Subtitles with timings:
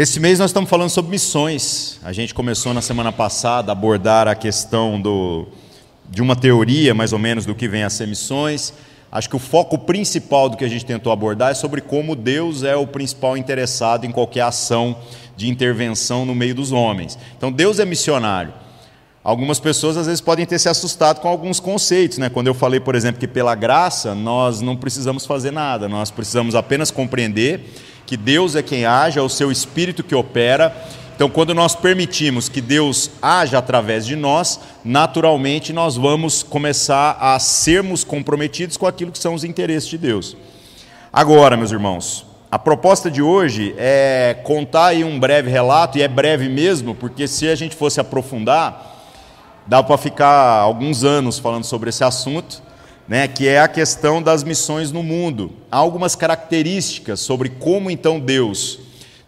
[0.00, 2.00] Esse mês nós estamos falando sobre missões.
[2.02, 5.46] A gente começou na semana passada a abordar a questão do,
[6.08, 8.72] de uma teoria, mais ou menos, do que vem a ser missões.
[9.12, 12.62] Acho que o foco principal do que a gente tentou abordar é sobre como Deus
[12.62, 14.96] é o principal interessado em qualquer ação
[15.36, 17.18] de intervenção no meio dos homens.
[17.36, 18.54] Então, Deus é missionário.
[19.22, 22.30] Algumas pessoas às vezes podem ter se assustado com alguns conceitos, né?
[22.30, 26.54] Quando eu falei, por exemplo, que pela graça nós não precisamos fazer nada, nós precisamos
[26.54, 27.70] apenas compreender
[28.10, 30.74] que Deus é quem age, é o seu espírito que opera.
[31.14, 37.38] Então, quando nós permitimos que Deus haja através de nós, naturalmente nós vamos começar a
[37.38, 40.36] sermos comprometidos com aquilo que são os interesses de Deus.
[41.12, 46.08] Agora, meus irmãos, a proposta de hoje é contar aí um breve relato, e é
[46.08, 49.06] breve mesmo, porque se a gente fosse aprofundar,
[49.68, 52.60] dá para ficar alguns anos falando sobre esse assunto
[53.10, 55.50] né, que é a questão das missões no mundo.
[55.68, 58.78] Há algumas características sobre como então Deus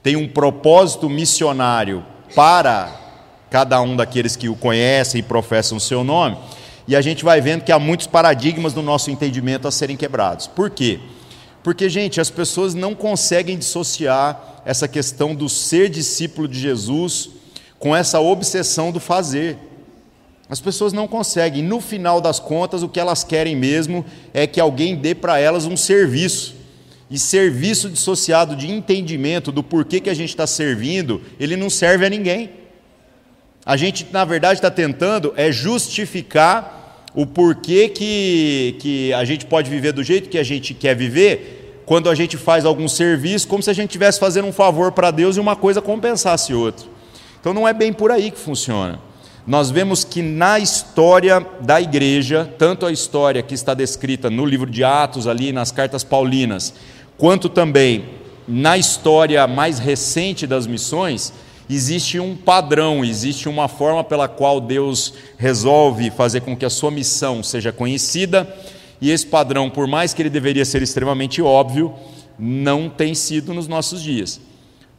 [0.01, 2.97] tem um propósito missionário para
[3.51, 6.39] cada um daqueles que o conhecem e professam o seu nome,
[6.87, 10.47] e a gente vai vendo que há muitos paradigmas no nosso entendimento a serem quebrados.
[10.47, 11.01] Por quê?
[11.61, 17.31] Porque, gente, as pessoas não conseguem dissociar essa questão do ser discípulo de Jesus
[17.81, 19.59] com essa obsessão do fazer.
[20.53, 24.61] As pessoas não conseguem, no final das contas, o que elas querem mesmo é que
[24.61, 26.55] alguém dê para elas um serviço.
[27.11, 32.05] E serviço dissociado de entendimento do porquê que a gente está servindo, ele não serve
[32.05, 32.51] a ninguém.
[33.65, 39.71] A gente, na verdade, está tentando é justificar o porquê que, que a gente pode
[39.71, 43.63] viver do jeito que a gente quer viver, quando a gente faz algum serviço, como
[43.63, 46.87] se a gente estivesse fazendo um favor para Deus e uma coisa compensasse outra.
[47.41, 49.12] Então não é bem por aí que funciona
[49.47, 54.71] nós vemos que na história da igreja, tanto a história que está descrita no livro
[54.71, 56.73] de Atos, ali nas cartas paulinas,
[57.19, 58.05] quanto também
[58.47, 61.33] na história mais recente das missões,
[61.69, 66.91] existe um padrão, existe uma forma pela qual Deus resolve fazer com que a sua
[66.91, 68.49] missão seja conhecida,
[69.01, 71.93] e esse padrão, por mais que ele deveria ser extremamente óbvio,
[72.39, 74.41] não tem sido nos nossos dias.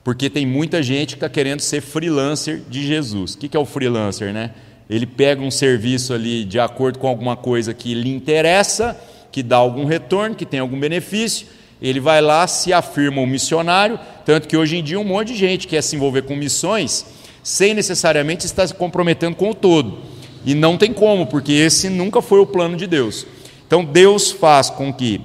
[0.04, 3.36] Porque tem muita gente que está querendo ser freelancer de Jesus.
[3.36, 4.52] O que é o freelancer, né?
[4.90, 9.00] Ele pega um serviço ali de acordo com alguma coisa que lhe interessa,
[9.32, 11.48] que dá algum retorno, que tem algum benefício,
[11.82, 15.36] ele vai lá, se afirma um missionário, tanto que hoje em dia um monte de
[15.36, 17.06] gente quer se envolver com missões
[17.44, 19.98] sem necessariamente estar se comprometendo com o todo.
[20.46, 23.28] E não tem como, porque esse nunca foi o plano de Deus.
[23.68, 25.20] Então Deus faz com que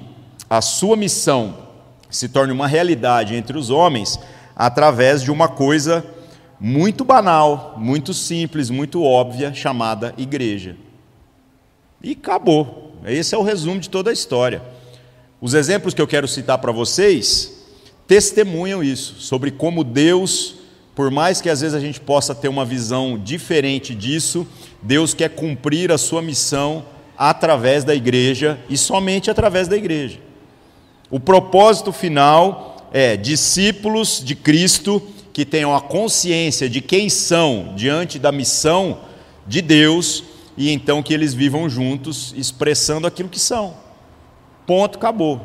[0.49, 1.55] a sua missão
[2.09, 4.19] se torne uma realidade entre os homens
[4.59, 6.05] através de uma coisa
[6.59, 10.75] muito banal, muito simples, muito óbvia, chamada igreja.
[12.03, 12.91] E acabou.
[13.05, 14.61] Esse é o resumo de toda a história.
[15.39, 17.57] Os exemplos que eu quero citar para vocês
[18.05, 20.55] testemunham isso, sobre como Deus,
[20.93, 24.45] por mais que às vezes a gente possa ter uma visão diferente disso,
[24.81, 26.83] Deus quer cumprir a sua missão
[27.17, 30.19] através da igreja e somente através da igreja.
[31.09, 35.01] O propósito final é discípulos de Cristo
[35.31, 38.99] que tenham a consciência de quem são diante da missão
[39.47, 40.23] de Deus
[40.57, 43.73] e então que eles vivam juntos expressando aquilo que são.
[44.67, 45.41] Ponto, acabou.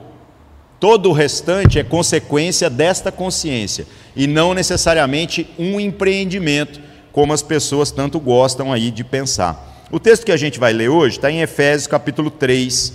[0.80, 6.80] Todo o restante é consequência desta consciência e não necessariamente um empreendimento,
[7.12, 9.86] como as pessoas tanto gostam aí de pensar.
[9.90, 12.94] O texto que a gente vai ler hoje está em Efésios capítulo 3,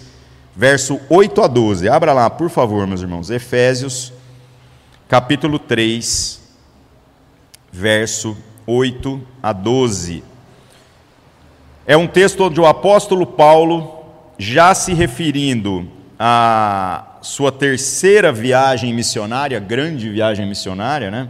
[0.56, 1.88] verso 8 a 12.
[1.88, 3.30] Abra lá, por favor, meus irmãos.
[3.30, 4.12] Efésios
[5.10, 6.40] capítulo 3,
[7.72, 8.38] verso
[8.68, 10.24] 8 a 12.
[11.88, 14.06] É um texto onde o apóstolo Paulo,
[14.38, 21.30] já se referindo à sua terceira viagem missionária, grande viagem missionária, né?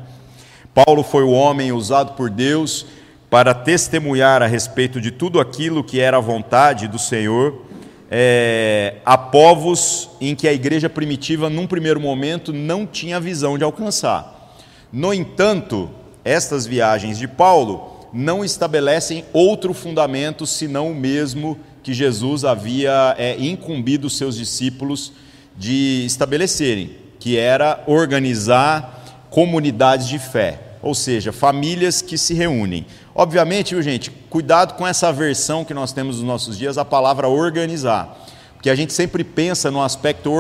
[0.74, 2.86] Paulo foi o homem usado por Deus
[3.30, 7.69] para testemunhar a respeito de tudo aquilo que era a vontade do Senhor
[8.12, 13.64] é, a povos em que a igreja primitiva, num primeiro momento, não tinha visão de
[13.64, 14.56] alcançar.
[14.92, 15.90] No entanto,
[16.24, 23.38] estas viagens de Paulo não estabelecem outro fundamento senão o mesmo que Jesus havia é,
[23.40, 25.14] incumbido os seus discípulos
[25.58, 32.86] de estabelecerem, que era organizar comunidades de fé, ou seja, famílias que se reúnem.
[33.14, 37.28] Obviamente, viu, gente, cuidado com essa versão que nós temos nos nossos dias, a palavra
[37.28, 38.18] organizar.
[38.54, 40.32] Porque a gente sempre pensa no aspecto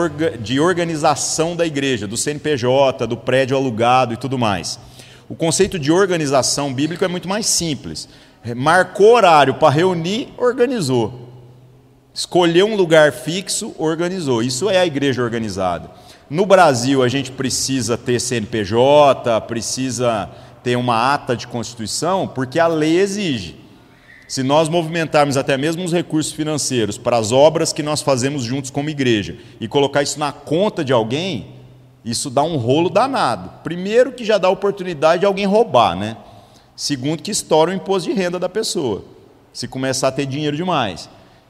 [0.42, 4.77] de organização da igreja, do CNPJ, do prédio alugado e tudo mais.
[5.30, 8.10] O conceito de organização bíblico é muito mais simples.
[8.56, 11.30] Marcou horário para reunir, organizou.
[12.13, 14.44] Escolheu um lugar fixo, organizou.
[14.44, 15.89] Isso é a igreja organizada.
[16.30, 20.30] No Brasil, a gente precisa ter CNPJ, precisa
[20.69, 23.56] ter uma ata de constituição, porque a lei exige.
[24.27, 28.69] Se nós movimentarmos até mesmo os recursos financeiros para as obras que nós fazemos juntos
[28.69, 31.48] como igreja e colocar isso na conta de alguém,
[32.06, 33.51] isso dá um rolo danado.
[33.63, 36.16] Primeiro, que já dá oportunidade de alguém roubar, né?
[36.75, 39.04] Segundo, que estoura o imposto de renda da pessoa,
[39.51, 41.10] se começar a ter dinheiro demais.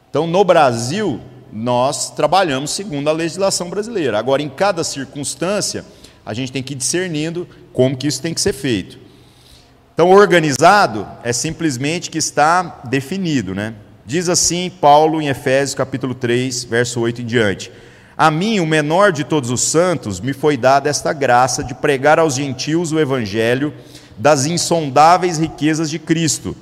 [0.10, 1.19] Então, no Brasil,
[1.51, 4.18] nós trabalhamos segundo a legislação brasileira.
[4.18, 5.83] Agora, em cada circunstância,
[6.25, 9.09] a gente tem que ir discernindo como que isso tem que ser feito.
[10.00, 13.74] Então, organizado é simplesmente que está definido, né?
[14.06, 17.69] Diz assim Paulo em Efésios capítulo 3, verso 8 em diante:
[18.18, 22.18] A mim, o menor de todos os santos, me foi dada esta graça de pregar
[22.18, 23.74] aos gentios o evangelho
[24.18, 26.56] das insondáveis riquezas de Cristo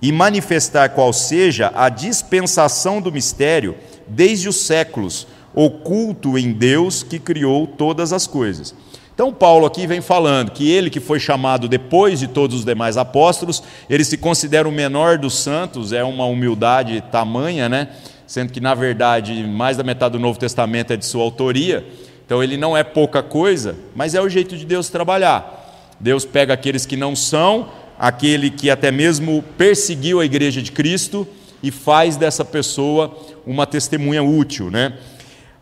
[0.00, 3.74] e manifestar qual seja a dispensação do mistério
[4.06, 8.72] desde os séculos, oculto em Deus que criou todas as coisas
[9.16, 12.98] então, Paulo aqui vem falando que ele, que foi chamado depois de todos os demais
[12.98, 17.88] apóstolos, ele se considera o menor dos santos, é uma humildade tamanha, né?
[18.26, 21.82] Sendo que, na verdade, mais da metade do Novo Testamento é de sua autoria.
[22.26, 25.96] Então, ele não é pouca coisa, mas é o jeito de Deus trabalhar.
[25.98, 31.26] Deus pega aqueles que não são, aquele que até mesmo perseguiu a igreja de Cristo
[31.62, 33.16] e faz dessa pessoa
[33.46, 34.92] uma testemunha útil, né?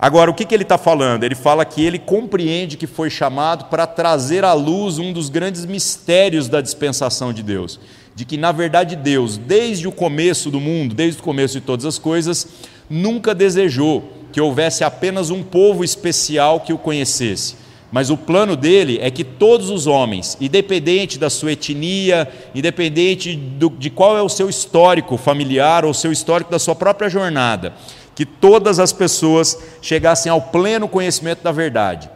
[0.05, 1.25] Agora, o que, que ele está falando?
[1.25, 5.65] Ele fala que ele compreende que foi chamado para trazer à luz um dos grandes
[5.65, 7.81] mistérios da dispensação de Deus.
[8.15, 11.87] De que, na verdade, Deus, desde o começo do mundo, desde o começo de todas
[11.87, 12.47] as coisas,
[12.91, 17.57] nunca desejou que houvesse apenas um povo especial que o conhecesse.
[17.91, 23.71] Mas o plano dele é que todos os homens, independente da sua etnia, independente do,
[23.71, 27.73] de qual é o seu histórico familiar ou o seu histórico da sua própria jornada,
[28.15, 32.09] que todas as pessoas chegassem ao pleno conhecimento da verdade.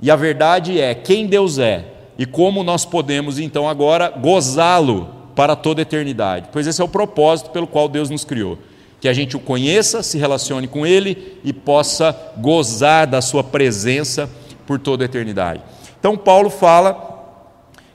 [0.00, 1.84] E a verdade é quem Deus é
[2.18, 6.48] e como nós podemos então agora gozá-lo para toda a eternidade.
[6.52, 8.58] Pois esse é o propósito pelo qual Deus nos criou.
[9.00, 14.30] Que a gente o conheça, se relacione com ele e possa gozar da sua presença
[14.66, 15.60] por toda a eternidade.
[15.98, 17.10] Então, Paulo fala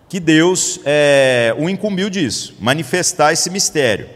[0.09, 4.09] que Deus é, o incumbiu disso, manifestar esse mistério.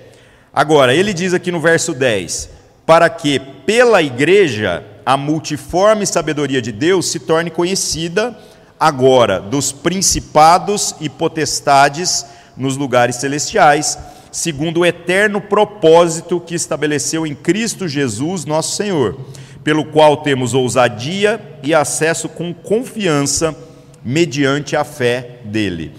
[0.53, 2.49] Agora, ele diz aqui no verso 10:
[2.91, 8.37] para que, pela igreja, a multiforme sabedoria de Deus se torne conhecida
[8.77, 12.25] agora dos principados e potestades
[12.57, 13.97] nos lugares celestiais,
[14.29, 19.17] segundo o eterno propósito que estabeleceu em Cristo Jesus, nosso Senhor,
[19.63, 23.55] pelo qual temos ousadia e acesso com confiança
[24.03, 25.93] mediante a fé dele,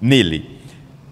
[0.00, 0.55] nele.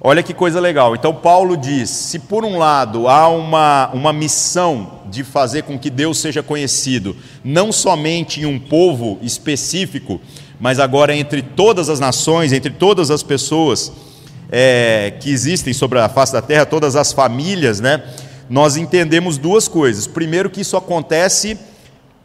[0.06, 0.95] Olha que coisa legal.
[0.95, 5.89] Então, Paulo diz: se por um lado há uma, uma missão de fazer com que
[5.89, 10.21] Deus seja conhecido, não somente em um povo específico,
[10.61, 13.91] mas agora entre todas as nações, entre todas as pessoas
[14.53, 18.03] é, que existem sobre a face da terra, todas as famílias, né?
[18.50, 20.07] Nós entendemos duas coisas.
[20.07, 21.57] Primeiro, que isso acontece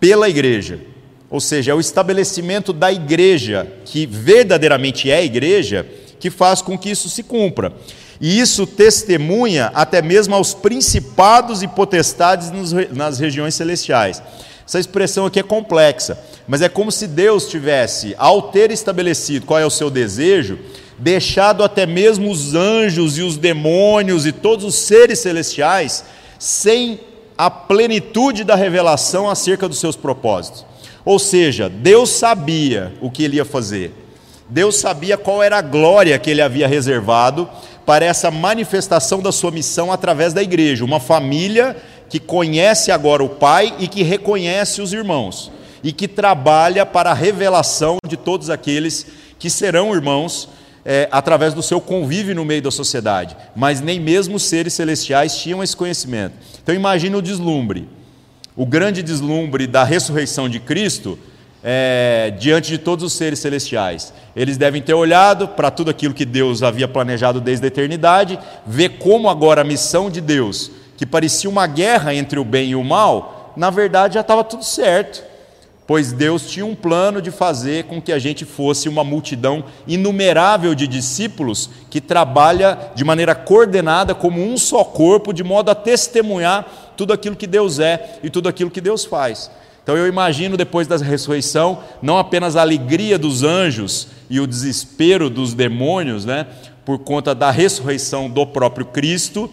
[0.02, 0.82] pela igreja,
[1.30, 5.88] ou seja, é o estabelecimento da igreja, que verdadeiramente é a igreja
[6.20, 7.74] que faz com que isso se cumpra.
[8.22, 12.52] E isso testemunha até mesmo aos principados e potestades
[12.92, 14.22] nas regiões celestiais.
[14.68, 19.60] Essa expressão aqui é complexa, mas é como se Deus tivesse, ao ter estabelecido qual
[19.60, 20.60] é o seu desejo,
[20.98, 26.04] deixado até mesmo os anjos e os demônios e todos os seres celestiais
[26.38, 27.00] sem
[27.38, 30.66] a plenitude da revelação acerca dos seus propósitos.
[31.06, 33.94] Ou seja, Deus sabia o que ele ia fazer,
[34.50, 37.48] Deus sabia qual era a glória que ele havia reservado
[37.86, 41.78] para essa manifestação da sua missão através da igreja, uma família
[42.10, 45.52] que conhece agora o Pai e que reconhece os irmãos,
[45.84, 49.06] e que trabalha para a revelação de todos aqueles
[49.38, 50.50] que serão irmãos
[50.84, 55.38] é, através do seu convívio no meio da sociedade, mas nem mesmo os seres celestiais
[55.38, 56.34] tinham esse conhecimento.
[56.64, 57.88] Então imagine o deslumbre,
[58.56, 61.20] o grande deslumbre da ressurreição de Cristo
[61.64, 64.14] é, diante de todos os seres celestiais.
[64.36, 68.98] Eles devem ter olhado para tudo aquilo que Deus havia planejado desde a eternidade, ver
[69.00, 72.84] como agora a missão de Deus, que parecia uma guerra entre o bem e o
[72.84, 75.24] mal, na verdade já estava tudo certo,
[75.86, 80.76] pois Deus tinha um plano de fazer com que a gente fosse uma multidão inumerável
[80.76, 86.94] de discípulos que trabalha de maneira coordenada como um só corpo, de modo a testemunhar
[86.96, 89.50] tudo aquilo que Deus é e tudo aquilo que Deus faz.
[89.90, 95.32] Então eu imagino depois da ressurreição, não apenas a alegria dos anjos e o desespero
[95.32, 96.46] dos demônios, né,
[96.86, 99.50] por conta da ressurreição do próprio Cristo,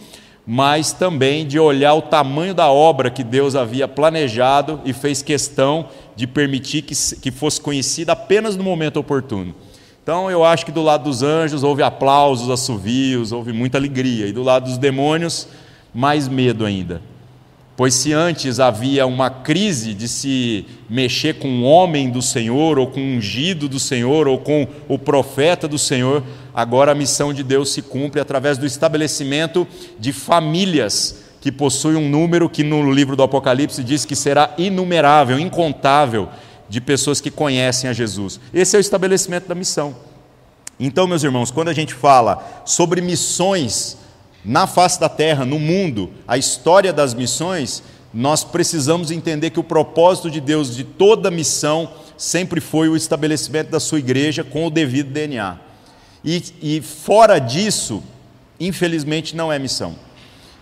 [0.47, 5.89] mas também de olhar o tamanho da obra que Deus havia planejado e fez questão
[6.15, 9.55] de permitir que, que fosse conhecida apenas no momento oportuno.
[10.03, 14.33] Então eu acho que do lado dos anjos houve aplausos, assovios, houve muita alegria, e
[14.33, 15.49] do lado dos demônios,
[15.95, 17.01] mais medo ainda.
[17.77, 22.87] Pois se antes havia uma crise de se mexer com um homem do Senhor, ou
[22.87, 26.23] com um ungido do Senhor, ou com o profeta do Senhor,
[26.55, 29.67] agora a missão de Deus se cumpre através do estabelecimento
[29.99, 35.39] de famílias que possuem um número que no livro do Apocalipse diz que será inumerável,
[35.39, 36.31] incontável,
[36.69, 38.41] de pessoas que conhecem a Jesus.
[38.53, 39.95] Esse é o estabelecimento da missão.
[40.81, 43.97] Então, meus irmãos, quando a gente fala sobre missões,
[44.47, 47.83] na face da terra, no mundo, a história das missões,
[48.15, 53.71] nós precisamos entender que o propósito de Deus de toda missão sempre foi o estabelecimento
[53.71, 55.59] da sua igreja com o devido DNA.
[56.25, 58.03] E, e fora disso,
[58.61, 59.97] infelizmente, não é missão.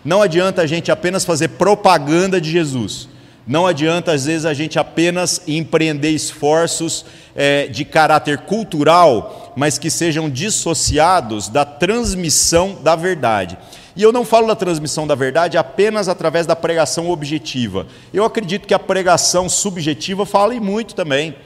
[0.02, 3.08] Não adianta a gente apenas fazer propaganda de Jesus.
[3.46, 7.04] Não adianta, às vezes, a gente apenas empreender esforços
[7.36, 13.58] é, de caráter cultural, mas que sejam dissociados da transmissão da verdade.
[13.96, 17.86] E eu não falo da transmissão da verdade apenas através da pregação objetiva.
[18.12, 21.36] Eu acredito que a pregação subjetiva fala muito também.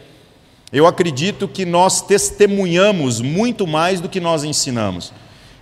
[0.72, 5.12] Eu acredito que nós testemunhamos muito mais do que nós ensinamos.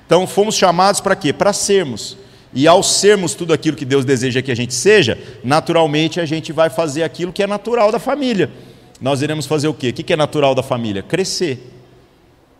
[0.05, 1.33] Então, fomos chamados para quê?
[1.33, 2.17] Para sermos.
[2.57, 6.55] E ao sermos tudo aquilo que Deus deseja que a gente seja, naturalmente a gente
[6.55, 8.51] vai fazer aquilo que é natural da família.
[8.99, 9.91] Nós iremos fazer o quê?
[9.91, 11.03] O que é natural da família?
[11.03, 11.71] Crescer.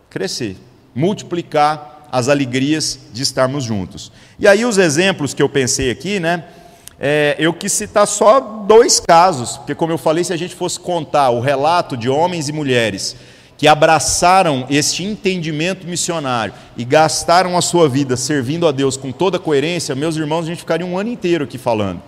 [0.07, 0.55] Crescer.
[0.93, 4.11] Multiplicar as alegrias de estarmos juntos.
[4.39, 6.43] E aí, os exemplos que eu pensei aqui, né?
[6.99, 10.79] É, eu quis citar só dois casos, porque, como eu falei, se a gente fosse
[10.79, 13.15] contar o relato de homens e mulheres
[13.57, 19.39] que abraçaram este entendimento missionário e gastaram a sua vida servindo a Deus com toda
[19.39, 22.01] coerência, meus irmãos, a gente ficaria um ano inteiro aqui falando,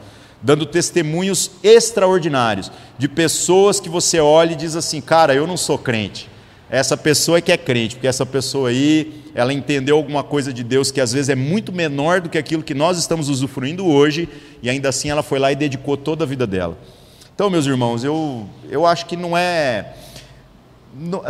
[0.43, 5.77] dando testemunhos extraordinários de pessoas que você olha e diz assim: cara, eu não sou
[5.77, 6.29] crente.
[6.69, 10.63] Essa pessoa é que é crente, porque essa pessoa aí, ela entendeu alguma coisa de
[10.63, 14.29] Deus que às vezes é muito menor do que aquilo que nós estamos usufruindo hoje,
[14.61, 16.77] e ainda assim ela foi lá e dedicou toda a vida dela.
[17.33, 19.93] Então, meus irmãos, eu, eu acho que não é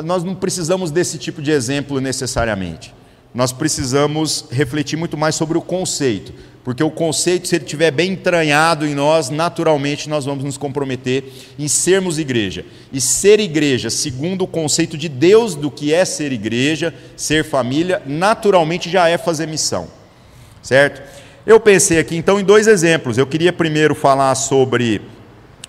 [0.03, 2.93] nós não precisamos desse tipo de exemplo necessariamente.
[3.33, 6.33] Nós precisamos refletir muito mais sobre o conceito,
[6.63, 11.31] porque o conceito, se ele estiver bem entranhado em nós, naturalmente nós vamos nos comprometer
[11.57, 12.65] em sermos igreja.
[12.91, 18.01] E ser igreja, segundo o conceito de Deus do que é ser igreja, ser família,
[18.05, 19.87] naturalmente já é fazer missão.
[20.61, 21.01] Certo?
[21.45, 23.17] Eu pensei aqui então em dois exemplos.
[23.17, 25.01] Eu queria primeiro falar sobre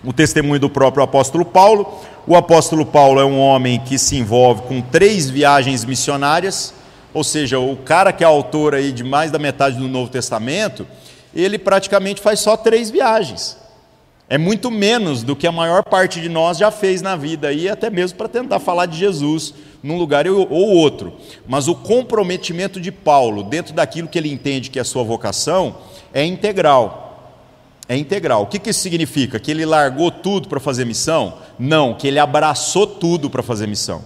[0.03, 2.01] o testemunho do próprio apóstolo Paulo.
[2.27, 6.75] O apóstolo Paulo é um homem que se envolve com três viagens missionárias,
[7.15, 10.87] ou seja, o cara que é autor aí de mais da metade do Novo Testamento,
[11.35, 13.57] ele praticamente faz só três viagens.
[14.29, 17.69] É muito menos do que a maior parte de nós já fez na vida, e
[17.69, 21.15] até mesmo para tentar falar de Jesus num lugar ou outro.
[21.49, 25.75] Mas o comprometimento de Paulo, dentro daquilo que ele entende que é a sua vocação,
[26.13, 27.10] é integral
[27.91, 28.45] é integral.
[28.45, 29.41] O que, que isso significa?
[29.41, 31.39] Que ele largou tudo para fazer missão?
[31.59, 34.05] Não, que ele abraçou tudo para fazer missão.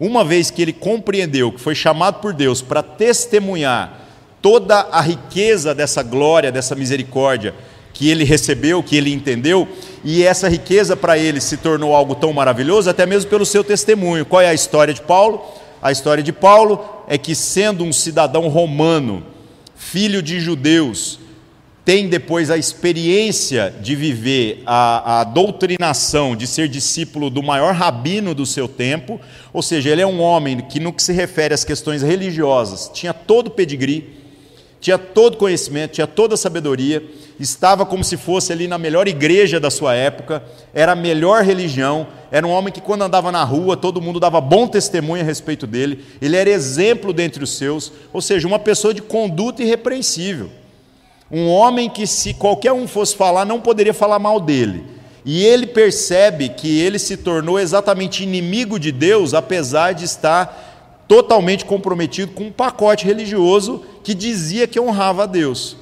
[0.00, 4.00] Uma vez que ele compreendeu que foi chamado por Deus para testemunhar
[4.40, 7.54] toda a riqueza dessa glória, dessa misericórdia
[7.92, 9.68] que ele recebeu, que ele entendeu,
[10.02, 14.24] e essa riqueza para ele se tornou algo tão maravilhoso, até mesmo pelo seu testemunho.
[14.24, 15.44] Qual é a história de Paulo?
[15.82, 19.22] A história de Paulo é que, sendo um cidadão romano,
[19.76, 21.20] filho de judeus,
[21.90, 28.32] tem depois a experiência de viver a, a, doutrinação, de ser discípulo do maior rabino
[28.32, 29.20] do seu tempo,
[29.52, 33.12] ou seja, ele é um homem que, no que se refere às questões religiosas, tinha
[33.12, 34.08] todo o pedigree,
[34.80, 37.02] tinha todo conhecimento, tinha toda a sabedoria,
[37.40, 42.06] estava como se fosse ali na melhor igreja da sua época, era a melhor religião,
[42.30, 45.66] era um homem que, quando andava na rua, todo mundo dava bom testemunho a respeito
[45.66, 50.59] dele, ele era exemplo dentre os seus, ou seja, uma pessoa de conduta irrepreensível.
[51.30, 54.84] Um homem que, se qualquer um fosse falar, não poderia falar mal dele.
[55.24, 61.64] E ele percebe que ele se tornou exatamente inimigo de Deus, apesar de estar totalmente
[61.64, 65.76] comprometido com um pacote religioso que dizia que honrava a Deus.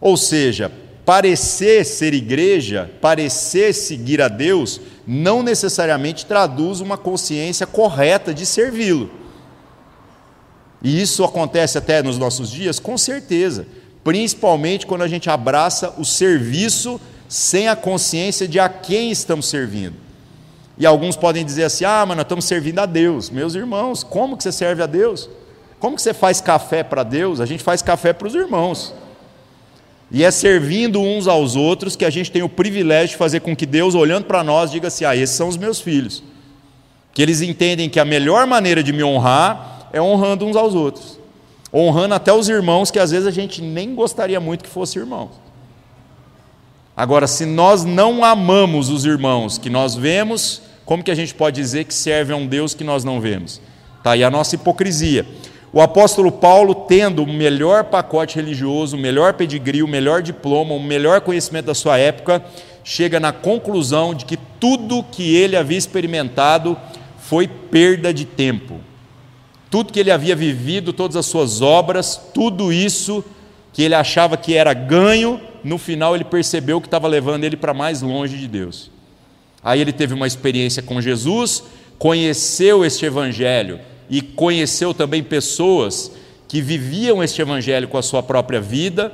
[0.00, 0.70] Ou seja,
[1.04, 9.10] parecer ser igreja, parecer seguir a Deus, não necessariamente traduz uma consciência correta de servi-lo.
[10.82, 12.78] E isso acontece até nos nossos dias?
[12.78, 13.66] Com certeza
[14.04, 19.96] principalmente quando a gente abraça o serviço sem a consciência de a quem estamos servindo.
[20.76, 23.30] E alguns podem dizer assim: ah, mas nós estamos servindo a Deus.
[23.30, 25.28] Meus irmãos, como que você serve a Deus?
[25.78, 27.40] Como que você faz café para Deus?
[27.40, 28.94] A gente faz café para os irmãos.
[30.10, 33.56] E é servindo uns aos outros que a gente tem o privilégio de fazer com
[33.56, 36.22] que Deus, olhando para nós, diga assim: ah, esses são os meus filhos.
[37.14, 41.18] Que eles entendem que a melhor maneira de me honrar é honrando uns aos outros.
[41.72, 45.30] Honrando até os irmãos que às vezes a gente nem gostaria muito que fossem irmãos.
[46.94, 51.56] Agora, se nós não amamos os irmãos que nós vemos, como que a gente pode
[51.56, 53.60] dizer que serve a um Deus que nós não vemos?
[53.96, 55.24] Está aí a nossa hipocrisia.
[55.72, 60.82] O apóstolo Paulo, tendo o melhor pacote religioso, o melhor pedigree, o melhor diploma, o
[60.82, 62.44] melhor conhecimento da sua época,
[62.84, 66.76] chega na conclusão de que tudo que ele havia experimentado
[67.16, 68.80] foi perda de tempo.
[69.72, 73.24] Tudo que ele havia vivido, todas as suas obras, tudo isso
[73.72, 77.72] que ele achava que era ganho, no final ele percebeu que estava levando ele para
[77.72, 78.90] mais longe de Deus.
[79.64, 81.64] Aí ele teve uma experiência com Jesus,
[81.98, 86.12] conheceu este evangelho e conheceu também pessoas
[86.46, 89.10] que viviam este evangelho com a sua própria vida,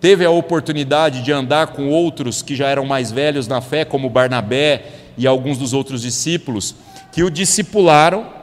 [0.00, 4.08] teve a oportunidade de andar com outros que já eram mais velhos na fé, como
[4.08, 4.84] Barnabé
[5.18, 6.76] e alguns dos outros discípulos,
[7.10, 8.35] que o discipularam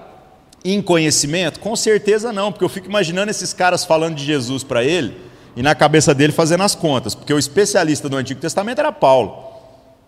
[0.64, 1.60] em conhecimento?
[1.60, 5.16] Com certeza não, porque eu fico imaginando esses caras falando de Jesus para ele
[5.56, 9.52] e na cabeça dele fazendo as contas, porque o especialista do Antigo Testamento era Paulo,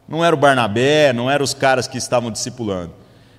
[0.08, 2.94] não era o Barnabé, não eram os caras que estavam discipulando.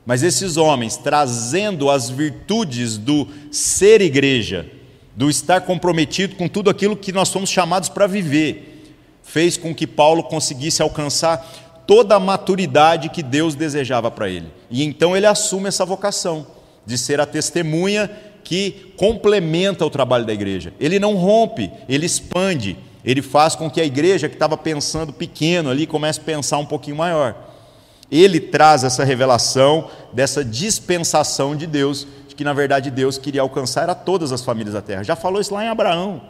[0.05, 4.71] Mas esses homens, trazendo as virtudes do ser igreja,
[5.17, 9.87] do estar comprometido com tudo aquilo que nós fomos chamados para viver, fez com que
[9.87, 14.47] Paulo conseguisse alcançar toda a maturidade que Deus desejava para ele.
[14.71, 16.47] E então ele assume essa vocação
[16.87, 18.09] de ser a testemunha
[18.45, 20.73] que complementa o trabalho da igreja.
[20.79, 25.69] Ele não rompe, ele expande, ele faz com que a igreja que estava pensando pequeno
[25.69, 27.35] ali comece a pensar um pouquinho maior.
[28.11, 33.91] Ele traz essa revelação dessa dispensação de Deus, de que na verdade Deus queria alcançar
[33.91, 35.03] a todas as famílias da terra.
[35.03, 36.23] Já falou isso lá em Abraão,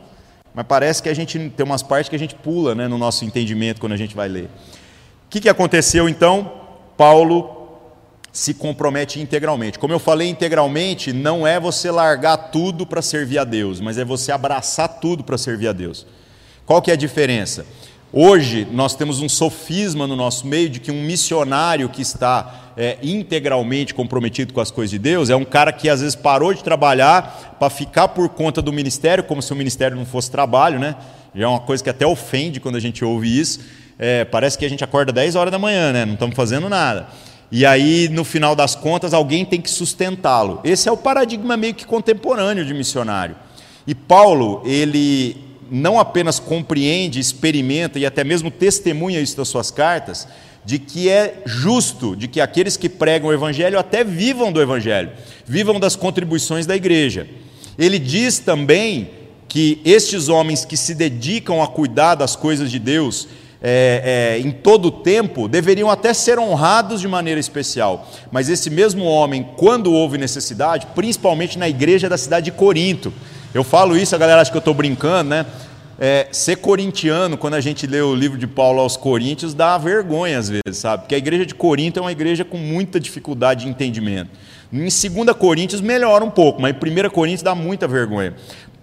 [0.55, 3.27] mas parece que a gente tem umas partes que a gente pula né, no nosso
[3.27, 4.45] entendimento quando a gente vai ler.
[4.45, 6.51] O que, que aconteceu então?
[6.97, 7.56] Paulo
[8.37, 9.79] se compromete integralmente.
[9.79, 14.05] Como eu falei, integralmente não é você largar tudo para servir a Deus, mas é
[14.05, 16.07] você abraçar tudo para servir a Deus.
[16.67, 17.65] Qual que é a diferença?
[18.13, 22.99] Hoje nós temos um sofisma no nosso meio de que um missionário que está é,
[23.03, 26.63] integralmente comprometido com as coisas de Deus é um cara que às vezes parou de
[26.63, 30.95] trabalhar para ficar por conta do ministério, como se o ministério não fosse trabalho, né?
[31.35, 33.61] Já é uma coisa que até ofende quando a gente ouve isso.
[33.99, 36.05] É, parece que a gente acorda 10 horas da manhã, né?
[36.05, 37.07] Não estamos fazendo nada.
[37.51, 40.61] E aí, no final das contas, alguém tem que sustentá-lo.
[40.65, 43.37] Esse é o paradigma meio que contemporâneo de missionário.
[43.87, 45.37] E Paulo, ele
[45.71, 50.27] não apenas compreende, experimenta e até mesmo testemunha isso das suas cartas,
[50.65, 55.13] de que é justo de que aqueles que pregam o Evangelho até vivam do Evangelho,
[55.47, 57.29] vivam das contribuições da igreja.
[57.79, 59.11] Ele diz também
[59.49, 63.29] que estes homens que se dedicam a cuidar das coisas de Deus
[63.69, 68.09] é, é, em todo o tempo deveriam até ser honrados de maneira especial.
[68.31, 73.13] Mas esse mesmo homem, quando houve necessidade, principalmente na igreja da cidade de Corinto,
[73.53, 75.47] eu falo isso, a galera acha que eu estou brincando, né?
[75.99, 80.39] É, ser corintiano, quando a gente lê o livro de Paulo aos Coríntios, dá vergonha
[80.39, 81.03] às vezes, sabe?
[81.03, 84.31] Porque a igreja de Corinto é uma igreja com muita dificuldade de entendimento.
[84.73, 88.35] Em 2 Coríntios melhora um pouco, mas em 1 Coríntios dá muita vergonha.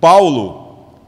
[0.01, 0.62] Paulo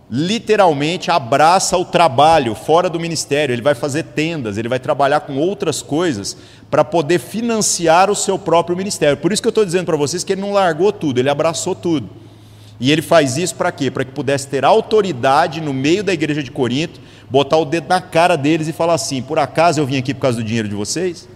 [0.09, 5.37] literalmente abraça o trabalho fora do ministério, ele vai fazer tendas, ele vai trabalhar com
[5.37, 6.37] outras coisas
[6.69, 9.17] para poder financiar o seu próprio ministério.
[9.17, 11.73] Por isso que eu estou dizendo para vocês que ele não largou tudo, ele abraçou
[11.73, 12.09] tudo.
[12.79, 13.89] E ele faz isso para quê?
[13.89, 18.01] Para que pudesse ter autoridade no meio da igreja de Corinto, botar o dedo na
[18.01, 20.75] cara deles e falar assim: por acaso eu vim aqui por causa do dinheiro de
[20.75, 21.27] vocês?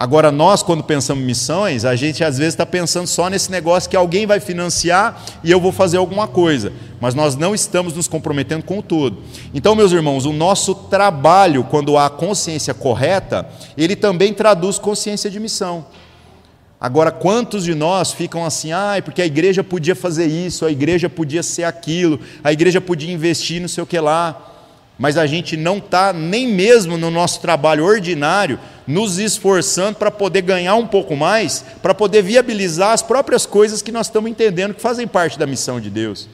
[0.00, 3.90] Agora, nós, quando pensamos em missões, a gente às vezes está pensando só nesse negócio
[3.90, 8.08] que alguém vai financiar e eu vou fazer alguma coisa, mas nós não estamos nos
[8.08, 9.18] comprometendo com o todo.
[9.52, 15.38] Então, meus irmãos, o nosso trabalho, quando há consciência correta, ele também traduz consciência de
[15.38, 15.84] missão.
[16.80, 21.10] Agora, quantos de nós ficam assim, ah, porque a igreja podia fazer isso, a igreja
[21.10, 24.49] podia ser aquilo, a igreja podia investir no sei o que lá,
[25.00, 30.42] mas a gente não está nem mesmo no nosso trabalho ordinário nos esforçando para poder
[30.42, 34.82] ganhar um pouco mais, para poder viabilizar as próprias coisas que nós estamos entendendo que
[34.82, 36.28] fazem parte da missão de Deus.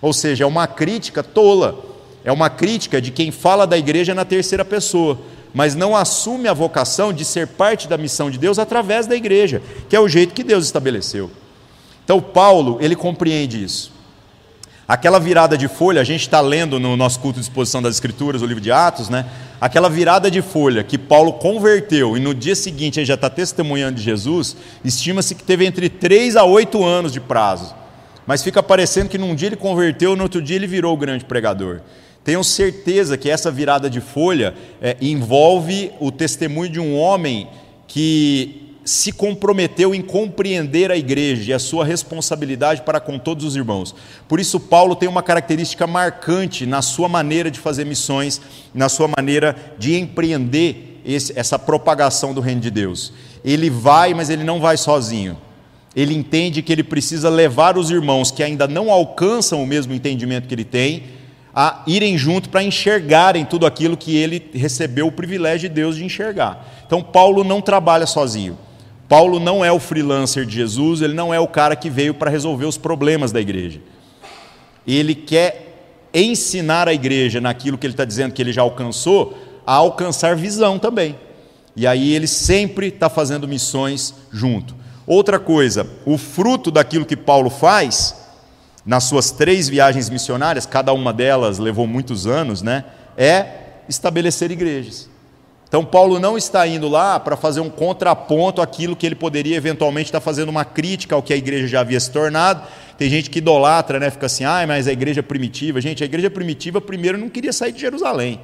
[0.00, 1.84] Ou seja, é uma crítica tola,
[2.24, 5.18] é uma crítica de quem fala da igreja na terceira pessoa
[5.54, 9.60] mas não assume a vocação de ser parte da missão de Deus através da igreja,
[9.86, 11.30] que é o jeito que Deus estabeleceu.
[12.02, 13.92] Então, Paulo, ele compreende isso.
[14.92, 18.42] Aquela virada de folha, a gente está lendo no nosso culto de exposição das Escrituras,
[18.42, 19.24] o livro de Atos, né?
[19.58, 23.96] Aquela virada de folha que Paulo converteu e no dia seguinte ele já está testemunhando
[23.96, 27.74] de Jesus, estima-se que teve entre 3 a 8 anos de prazo.
[28.26, 31.24] mas fica parecendo que num dia ele converteu, no outro dia ele virou o grande
[31.24, 31.80] pregador.
[32.22, 37.48] Tenho certeza que essa virada de folha é, envolve o testemunho de um homem
[37.88, 43.56] que se comprometeu em compreender a igreja e a sua responsabilidade para com todos os
[43.56, 43.94] irmãos.
[44.28, 48.40] Por isso, Paulo tem uma característica marcante na sua maneira de fazer missões,
[48.74, 53.12] na sua maneira de empreender esse, essa propagação do reino de Deus.
[53.44, 55.38] Ele vai, mas ele não vai sozinho.
[55.94, 60.48] Ele entende que ele precisa levar os irmãos que ainda não alcançam o mesmo entendimento
[60.48, 61.04] que ele tem
[61.54, 66.04] a irem junto para enxergarem tudo aquilo que ele recebeu o privilégio de Deus de
[66.04, 66.66] enxergar.
[66.86, 68.56] Então, Paulo não trabalha sozinho.
[69.12, 72.30] Paulo não é o freelancer de Jesus, ele não é o cara que veio para
[72.30, 73.78] resolver os problemas da igreja.
[74.86, 79.74] Ele quer ensinar a igreja naquilo que ele está dizendo que ele já alcançou, a
[79.74, 81.18] alcançar visão também.
[81.76, 84.74] E aí ele sempre está fazendo missões junto.
[85.06, 88.16] Outra coisa, o fruto daquilo que Paulo faz,
[88.86, 92.86] nas suas três viagens missionárias, cada uma delas levou muitos anos, né,
[93.18, 93.46] é
[93.86, 95.11] estabelecer igrejas.
[95.72, 100.08] Então, Paulo não está indo lá para fazer um contraponto àquilo que ele poderia eventualmente
[100.08, 102.62] estar fazendo uma crítica ao que a igreja já havia se tornado.
[102.98, 104.10] Tem gente que idolatra, né?
[104.10, 105.80] fica assim, ah, mas a igreja primitiva.
[105.80, 108.38] Gente, a igreja primitiva primeiro não queria sair de Jerusalém,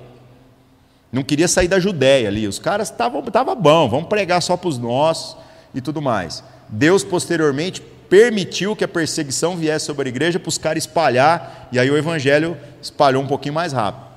[1.13, 2.49] não queria sair da Judéia ali.
[2.49, 5.37] Os caras estavam tava bom, vamos pregar só para os nossos
[5.75, 6.43] e tudo mais.
[6.67, 11.79] Deus, posteriormente, permitiu que a perseguição viesse sobre a igreja para os caras espalhar, e
[11.79, 14.08] aí o evangelho espalhou um pouquinho mais rápido.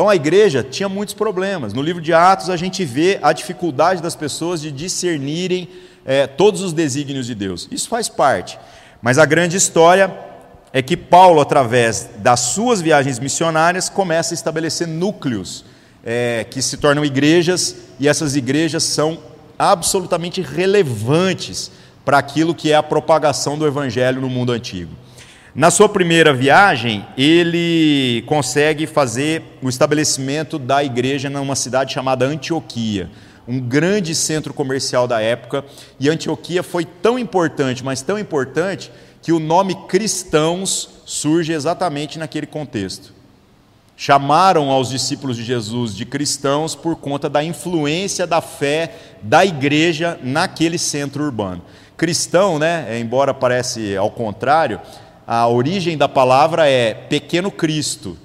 [0.00, 1.74] Então a igreja tinha muitos problemas.
[1.74, 5.68] No livro de Atos a gente vê a dificuldade das pessoas de discernirem
[6.06, 7.68] é, todos os desígnios de Deus.
[7.70, 8.58] Isso faz parte.
[9.02, 10.10] Mas a grande história
[10.72, 15.66] é que Paulo, através das suas viagens missionárias, começa a estabelecer núcleos
[16.02, 19.18] é, que se tornam igrejas, e essas igrejas são
[19.58, 21.70] absolutamente relevantes
[22.06, 24.92] para aquilo que é a propagação do evangelho no mundo antigo.
[25.52, 33.10] Na sua primeira viagem, ele consegue fazer o estabelecimento da igreja numa cidade chamada Antioquia,
[33.48, 35.64] um grande centro comercial da época.
[35.98, 42.46] E Antioquia foi tão importante, mas tão importante, que o nome cristãos surge exatamente naquele
[42.46, 43.12] contexto.
[43.96, 50.16] Chamaram aos discípulos de Jesus de cristãos por conta da influência da fé da igreja
[50.22, 51.60] naquele centro urbano.
[51.96, 54.80] Cristão, né, embora parece ao contrário,
[55.32, 58.18] a origem da palavra é pequeno Cristo.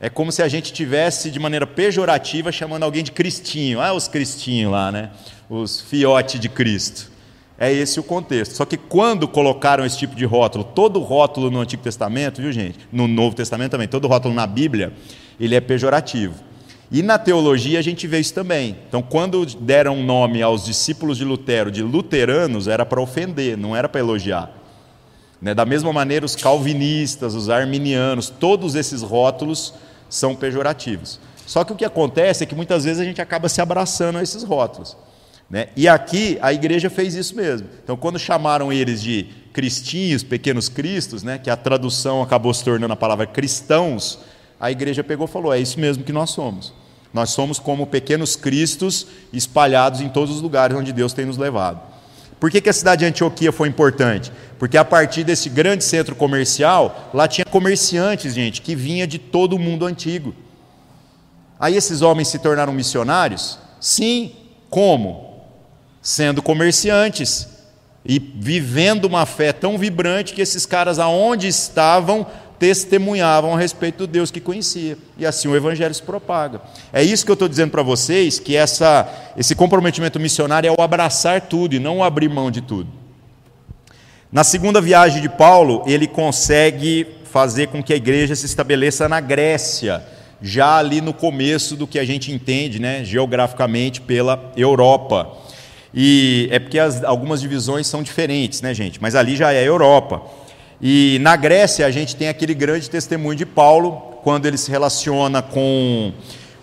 [0.00, 3.78] É como se a gente tivesse de maneira pejorativa chamando alguém de cristinho.
[3.78, 5.10] Ah, os cristinhos lá, né?
[5.50, 7.10] Os fiote de Cristo.
[7.58, 8.54] É esse o contexto.
[8.54, 12.78] Só que quando colocaram esse tipo de rótulo, todo rótulo no Antigo Testamento, viu gente?
[12.90, 14.94] No Novo Testamento também, todo rótulo na Bíblia,
[15.38, 16.36] ele é pejorativo.
[16.90, 18.78] E na teologia a gente vê isso também.
[18.88, 23.90] Então, quando deram nome aos discípulos de Lutero de luteranos, era para ofender, não era
[23.90, 24.59] para elogiar.
[25.40, 25.54] Né?
[25.54, 29.74] Da mesma maneira, os calvinistas, os arminianos, todos esses rótulos
[30.08, 31.18] são pejorativos.
[31.46, 34.22] Só que o que acontece é que muitas vezes a gente acaba se abraçando a
[34.22, 34.96] esses rótulos.
[35.48, 35.68] Né?
[35.74, 37.68] E aqui a igreja fez isso mesmo.
[37.82, 42.92] Então, quando chamaram eles de cristinhos, pequenos cristos, né, que a tradução acabou se tornando
[42.92, 44.20] a palavra cristãos,
[44.60, 46.72] a igreja pegou e falou: é isso mesmo que nós somos.
[47.12, 51.80] Nós somos como pequenos cristos espalhados em todos os lugares onde Deus tem nos levado.
[52.40, 54.32] Por que, que a cidade de Antioquia foi importante?
[54.58, 59.56] Porque a partir desse grande centro comercial, lá tinha comerciantes, gente, que vinha de todo
[59.56, 60.34] o mundo antigo.
[61.58, 63.58] Aí esses homens se tornaram missionários?
[63.78, 64.32] Sim,
[64.70, 65.44] como?
[66.00, 67.46] Sendo comerciantes
[68.02, 72.26] e vivendo uma fé tão vibrante que esses caras, aonde estavam,
[72.60, 74.98] testemunhavam a respeito do Deus que conhecia.
[75.16, 76.60] E assim o evangelho se propaga.
[76.92, 80.82] É isso que eu estou dizendo para vocês, que essa, esse comprometimento missionário é o
[80.82, 82.86] abraçar tudo e não o abrir mão de tudo.
[84.30, 89.20] Na segunda viagem de Paulo, ele consegue fazer com que a igreja se estabeleça na
[89.20, 90.04] Grécia,
[90.42, 95.34] já ali no começo do que a gente entende, né, geograficamente, pela Europa.
[95.94, 99.00] E é porque as, algumas divisões são diferentes, né, gente?
[99.00, 100.22] Mas ali já é a Europa.
[100.82, 105.42] E na Grécia a gente tem aquele grande testemunho de Paulo, quando ele se relaciona
[105.42, 106.12] com,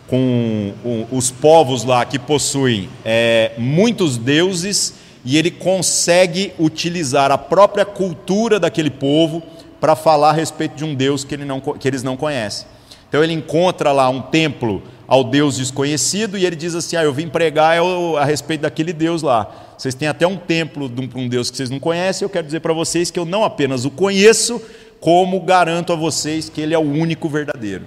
[0.08, 0.74] com
[1.12, 8.60] os povos lá que possuem é, muitos deuses, e ele consegue utilizar a própria cultura
[8.60, 9.44] daquele povo
[9.80, 12.66] para falar a respeito de um Deus que, ele não, que eles não conhecem.
[13.10, 17.14] Então ele encontra lá um templo ao Deus desconhecido e ele diz assim: Ah, eu
[17.14, 17.78] vim pregar
[18.20, 19.50] a respeito daquele Deus lá.
[19.78, 22.26] Vocês têm até um templo para um Deus que vocês não conhecem.
[22.26, 24.62] Eu quero dizer para vocês que eu não apenas o conheço,
[25.00, 27.86] como garanto a vocês que ele é o único verdadeiro.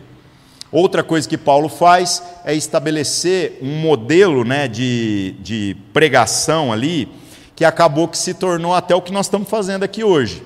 [0.70, 7.09] Outra coisa que Paulo faz é estabelecer um modelo né, de, de pregação ali,
[7.57, 10.42] que acabou que se tornou até o que nós estamos fazendo aqui hoje.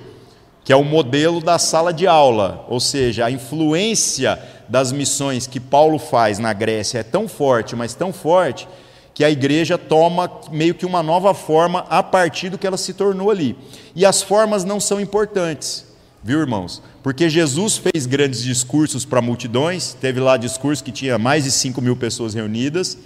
[0.63, 5.59] que é o modelo da sala de aula, ou seja, a influência das missões que
[5.59, 8.67] Paulo faz na Grécia é tão forte, mas tão forte,
[9.15, 12.93] que a igreja toma meio que uma nova forma a partir do que ela se
[12.93, 13.57] tornou ali.
[13.95, 15.85] E as formas não são importantes,
[16.21, 16.83] viu, irmãos?
[17.01, 21.81] Porque Jesus fez grandes discursos para multidões, teve lá discurso que tinha mais de 5
[21.81, 22.97] mil pessoas reunidas,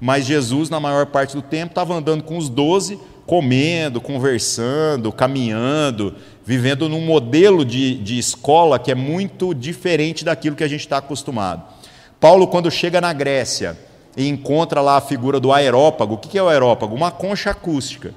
[0.00, 6.16] mas Jesus, na maior parte do tempo, estava andando com os doze, comendo, conversando, caminhando,
[6.44, 10.96] vivendo num modelo de, de escola que é muito diferente daquilo que a gente está
[10.96, 11.62] acostumado.
[12.18, 13.78] Paulo, quando chega na Grécia
[14.16, 16.94] e encontra lá a figura do aerópago, o que é o aerópago?
[16.94, 18.14] Uma concha acústica.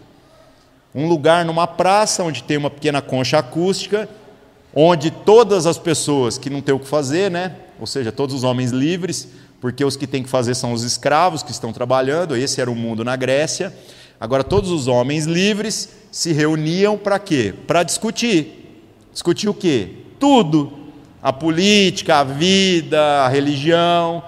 [0.94, 4.08] Um lugar numa praça onde tem uma pequena concha acústica,
[4.74, 7.56] onde todas as pessoas que não têm o que fazer, né?
[7.80, 9.28] ou seja, todos os homens livres,
[9.60, 12.76] porque os que têm que fazer são os escravos que estão trabalhando, esse era o
[12.76, 13.74] mundo na Grécia.
[14.20, 17.54] Agora, todos os homens livres se reuniam para quê?
[17.68, 18.84] Para discutir.
[19.12, 19.90] Discutir o quê?
[20.20, 20.72] Tudo.
[21.22, 24.24] A política, a vida, a religião.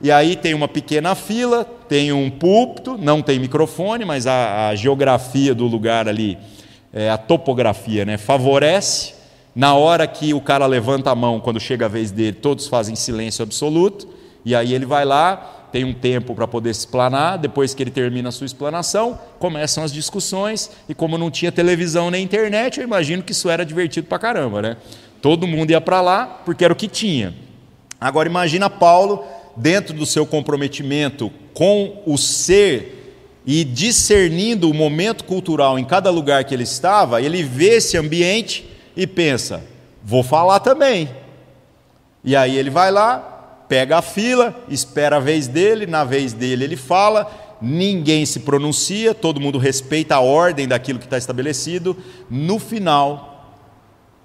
[0.00, 4.74] E aí tem uma pequena fila, tem um púlpito, não tem microfone, mas a, a
[4.76, 6.38] geografia do lugar ali,
[6.92, 9.14] é, a topografia, né, favorece.
[9.56, 12.94] Na hora que o cara levanta a mão, quando chega a vez dele, todos fazem
[12.94, 14.08] silêncio absoluto.
[14.44, 17.90] E aí ele vai lá, tem um tempo para poder se explanar, depois que ele
[17.90, 22.84] termina a sua explanação, começam as discussões, e como não tinha televisão nem internet, eu
[22.84, 24.76] imagino que isso era divertido para caramba, né?
[25.20, 27.34] Todo mundo ia para lá porque era o que tinha.
[28.00, 29.24] Agora imagina Paulo
[29.58, 36.44] dentro do seu comprometimento com o ser e discernindo o momento cultural em cada lugar
[36.44, 39.64] que ele estava, ele vê esse ambiente e pensa:
[40.04, 41.08] vou falar também.
[42.22, 46.64] E aí ele vai lá, pega a fila, espera a vez dele, na vez dele
[46.64, 51.96] ele fala, ninguém se pronuncia, todo mundo respeita a ordem daquilo que está estabelecido.
[52.28, 53.56] No final,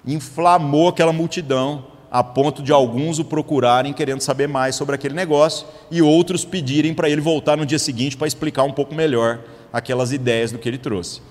[0.06, 5.66] inflamou aquela multidão a ponto de alguns o procurarem querendo saber mais sobre aquele negócio
[5.90, 9.40] e outros pedirem para ele voltar no dia seguinte para explicar um pouco melhor
[9.74, 11.22] aquelas ideias do que ele trouxe.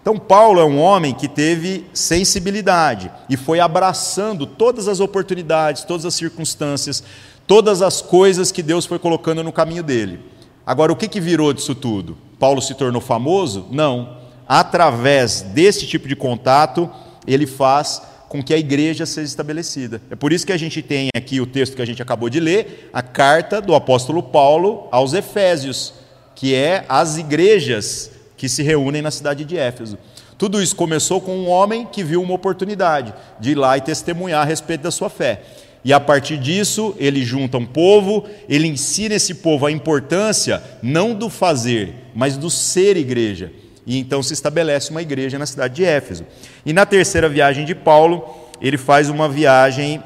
[0.00, 6.04] Então, Paulo é um homem que teve sensibilidade e foi abraçando todas as oportunidades, todas
[6.04, 7.04] as circunstâncias,
[7.46, 10.18] todas as coisas que Deus foi colocando no caminho dele.
[10.66, 12.18] Agora, o que, que virou disso tudo?
[12.40, 13.68] Paulo se tornou famoso?
[13.70, 14.16] Não.
[14.48, 16.90] Através desse tipo de contato,
[17.28, 20.00] ele faz com que a igreja seja estabelecida.
[20.10, 22.40] É por isso que a gente tem aqui o texto que a gente acabou de
[22.40, 25.92] ler, a carta do apóstolo Paulo aos Efésios,
[26.34, 29.98] que é as igrejas que se reúnem na cidade de Éfeso.
[30.38, 34.40] Tudo isso começou com um homem que viu uma oportunidade de ir lá e testemunhar
[34.40, 35.42] a respeito da sua fé.
[35.84, 41.14] E a partir disso, ele junta um povo, ele ensina esse povo a importância não
[41.14, 43.52] do fazer, mas do ser igreja.
[43.86, 46.24] E então se estabelece uma igreja na cidade de Éfeso.
[46.64, 48.24] E na terceira viagem de Paulo,
[48.60, 50.02] ele faz uma viagem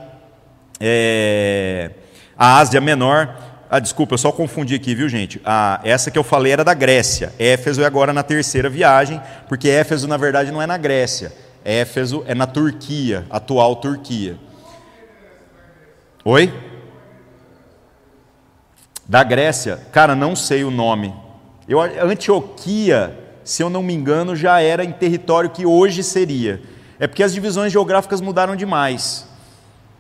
[0.81, 1.91] é,
[2.37, 3.37] à Ásia Menor.
[3.69, 5.41] Ah, desculpa, eu só confundi aqui, viu, gente?
[5.45, 7.33] Ah, essa que eu falei era da Grécia.
[7.39, 11.33] Éfeso é agora na terceira viagem, porque Éfeso, na verdade, não é na Grécia.
[11.65, 14.37] Éfeso é na Turquia, atual Turquia.
[16.25, 16.53] Oi?
[19.09, 21.15] Da Grécia, cara, não sei o nome.
[21.69, 26.61] Eu, Antioquia, se eu não me engano, já era em território que hoje seria.
[26.99, 29.25] É porque as divisões geográficas mudaram demais.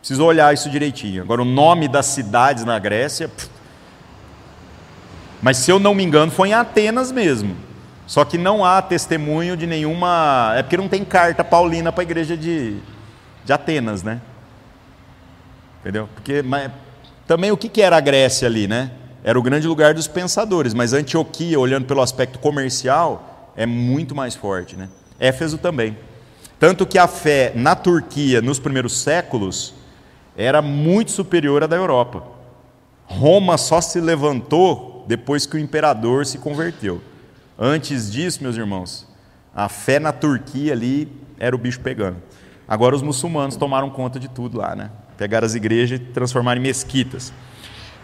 [0.00, 1.22] Preciso olhar isso direitinho.
[1.22, 3.28] Agora, o nome das cidades na Grécia.
[3.28, 3.48] Pff.
[5.40, 7.56] Mas se eu não me engano, foi em Atenas mesmo.
[8.04, 10.52] Só que não há testemunho de nenhuma.
[10.56, 12.78] É porque não tem carta paulina para a igreja de,
[13.44, 14.20] de Atenas, né?
[15.82, 16.09] Entendeu?
[16.16, 16.72] Porque mas,
[17.28, 18.90] também o que, que era a Grécia ali, né?
[19.22, 24.34] Era o grande lugar dos pensadores, mas Antioquia, olhando pelo aspecto comercial, é muito mais
[24.34, 24.88] forte, né?
[25.18, 25.96] Éfeso também.
[26.58, 29.74] Tanto que a fé na Turquia, nos primeiros séculos,
[30.36, 32.22] era muito superior à da Europa.
[33.06, 37.00] Roma só se levantou depois que o imperador se converteu.
[37.58, 39.06] Antes disso, meus irmãos,
[39.54, 42.16] a fé na Turquia ali era o bicho pegando.
[42.68, 44.90] Agora os muçulmanos tomaram conta de tudo lá, né?
[45.16, 47.32] pegar as igrejas e transformar em mesquitas.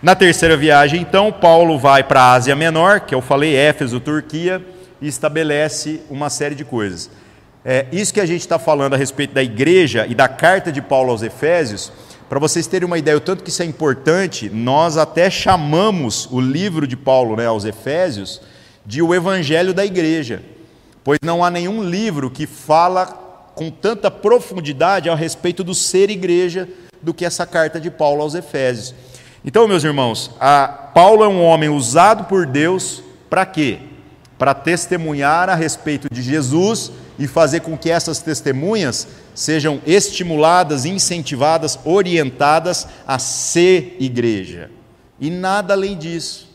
[0.02, 4.64] Na terceira viagem, então, Paulo vai para a Ásia Menor, que eu falei, Éfeso, Turquia,
[5.02, 7.10] e estabelece uma série de coisas.
[7.64, 10.80] É, isso que a gente está falando a respeito da igreja e da carta de
[10.80, 11.92] Paulo aos Efésios,
[12.28, 16.40] para vocês terem uma ideia, o tanto que isso é importante, nós até chamamos o
[16.40, 18.40] livro de Paulo né, aos Efésios
[18.86, 20.42] de o Evangelho da Igreja,
[21.04, 23.06] pois não há nenhum livro que fala
[23.54, 26.68] com tanta profundidade a respeito do ser igreja
[27.02, 28.94] do que essa carta de Paulo aos Efésios.
[29.44, 30.30] Então, meus irmãos,
[30.94, 33.91] Paulo é um homem usado por Deus para quê?
[34.42, 41.78] Para testemunhar a respeito de Jesus e fazer com que essas testemunhas sejam estimuladas, incentivadas,
[41.84, 44.68] orientadas a ser igreja.
[45.20, 46.50] E nada além disso.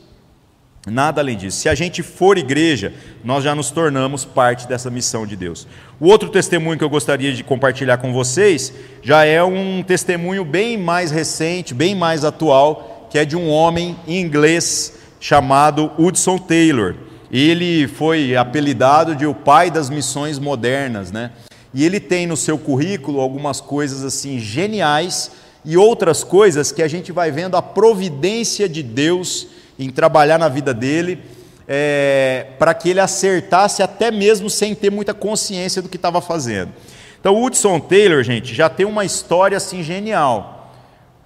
[0.86, 1.60] Nada além disso.
[1.60, 5.66] Se a gente for igreja, nós já nos tornamos parte dessa missão de Deus.
[5.98, 10.78] O outro testemunho que eu gostaria de compartilhar com vocês já é um testemunho bem
[10.78, 17.08] mais recente, bem mais atual, que é de um homem inglês chamado Hudson Taylor.
[17.32, 21.32] Ele foi apelidado de o pai das missões modernas, né?
[21.74, 25.32] E ele tem no seu currículo algumas coisas assim geniais
[25.66, 30.48] e outras coisas que a gente vai vendo a providência de Deus em trabalhar na
[30.48, 31.20] vida dele,
[31.68, 36.72] é, para que ele acertasse até mesmo sem ter muita consciência do que estava fazendo.
[37.20, 40.57] Então, Hudson Taylor, gente, já tem uma história assim genial,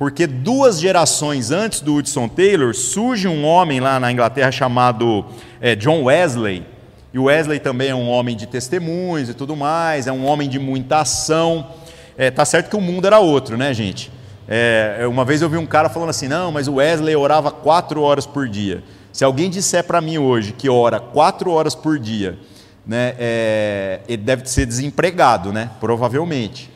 [0.02, 5.24] porque duas gerações antes do Hudson Taylor surge um homem lá na Inglaterra chamado
[5.62, 6.66] é, John Wesley.
[7.14, 10.50] E o Wesley também é um homem de testemunhos e tudo mais, é um homem
[10.50, 11.68] de muita ação.
[12.18, 14.12] É, tá certo que o mundo era outro, né, gente?
[14.48, 18.02] É, uma vez eu vi um cara falando assim: não, mas o Wesley orava quatro
[18.02, 18.84] horas por dia.
[19.14, 22.40] Se alguém disser para mim hoje que ora quatro horas por dia,
[22.88, 25.70] né, é, ele deve ser desempregado, né?
[25.80, 26.72] Provavelmente.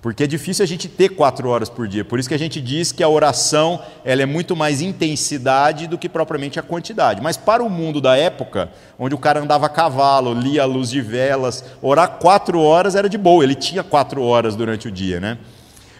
[0.00, 2.04] Porque é difícil a gente ter quatro horas por dia.
[2.04, 5.98] Por isso que a gente diz que a oração ela é muito mais intensidade do
[5.98, 7.20] que propriamente a quantidade.
[7.20, 10.88] Mas para o mundo da época, onde o cara andava a cavalo, lia a luz
[10.88, 13.42] de velas, orar quatro horas era de boa.
[13.42, 15.36] Ele tinha quatro horas durante o dia, né?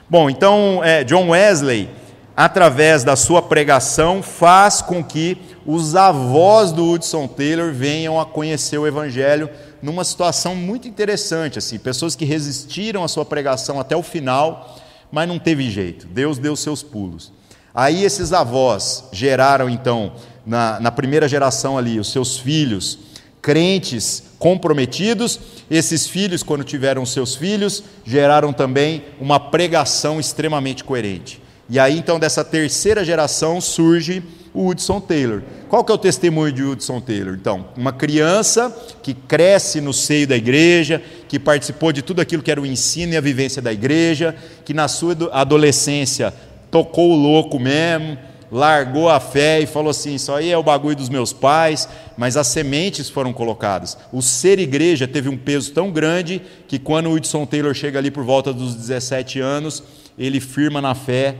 [0.09, 1.91] Bom, então é, John Wesley,
[2.37, 8.79] através da sua pregação, faz com que os avós do Hudson Taylor venham a conhecer
[8.79, 9.51] o Evangelho
[9.83, 14.77] numa situação muito interessante, assim, pessoas que resistiram à sua pregação até o final,
[15.11, 16.07] mas não teve jeito.
[16.07, 17.33] Deus deu seus pulos.
[17.75, 20.13] Aí esses avós geraram então
[20.45, 22.99] na, na primeira geração ali os seus filhos
[23.41, 25.41] crentes comprometidos.
[25.71, 31.41] Esses filhos, quando tiveram seus filhos, geraram também uma pregação extremamente coerente.
[31.71, 34.23] E aí, então, dessa terceira geração surge
[34.59, 35.41] o Hudson Taylor.
[35.69, 37.37] Qual que é o testemunho de Hudson Taylor?
[37.41, 42.51] Então, uma criança que cresce no seio da igreja, que participou de tudo aquilo que
[42.51, 46.35] era o ensino e a vivência da igreja, que na sua adolescência
[46.73, 48.19] tocou o louco mesmo,
[48.51, 52.37] largou a fé e falou assim: Isso aí é o bagulho dos meus pais, mas
[52.37, 53.97] as sementes foram colocadas.
[54.13, 58.11] O ser igreja teve um peso tão grande que quando o Hudson Taylor chega ali
[58.11, 59.85] por volta dos 17 anos,
[60.19, 61.37] ele firma na fé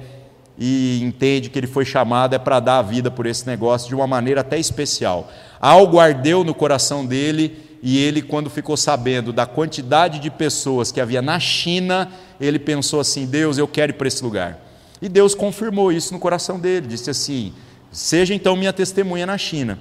[0.59, 3.95] e entende que ele foi chamado é para dar a vida por esse negócio de
[3.95, 5.31] uma maneira até especial.
[5.61, 11.01] Algo ardeu no coração dele e ele, quando ficou sabendo da quantidade de pessoas que
[11.01, 14.59] havia na China, ele pensou assim: Deus, eu quero ir para esse lugar.
[15.01, 17.53] E Deus confirmou isso no coração dele, disse assim:
[17.93, 19.79] "Seja então minha testemunha na China".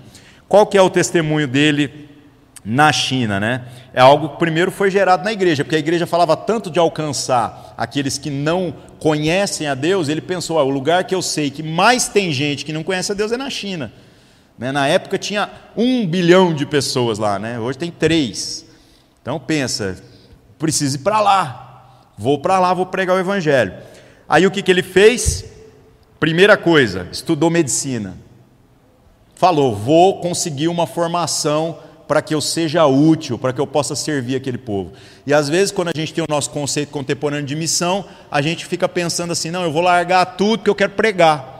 [0.48, 2.07] Qual que é o testemunho dele
[2.70, 3.64] na China, né?
[3.94, 7.74] É algo que primeiro foi gerado na igreja, porque a igreja falava tanto de alcançar
[7.78, 11.64] aqueles que não conhecem a Deus, ele pensou: ah, o lugar que eu sei que
[11.64, 13.94] mais tem gente que não conhece a Deus é na China.
[14.60, 14.74] Né?
[14.74, 17.58] Na época tinha um bilhão de pessoas lá, né?
[17.58, 18.66] Hoje tem três.
[19.22, 20.04] Então pensa,
[20.60, 22.10] preciso ir para lá.
[22.18, 23.76] Vou para lá, vou pregar o evangelho.
[24.28, 25.46] Aí o que, que ele fez?
[26.20, 28.18] Primeira coisa, estudou medicina.
[29.36, 34.36] Falou: vou conseguir uma formação para que eu seja útil, para que eu possa servir
[34.36, 34.94] aquele povo.
[35.26, 38.66] E às vezes, quando a gente tem o nosso conceito contemporâneo de missão, a gente
[38.66, 41.58] fica pensando assim: não, eu vou largar tudo que eu quero pregar.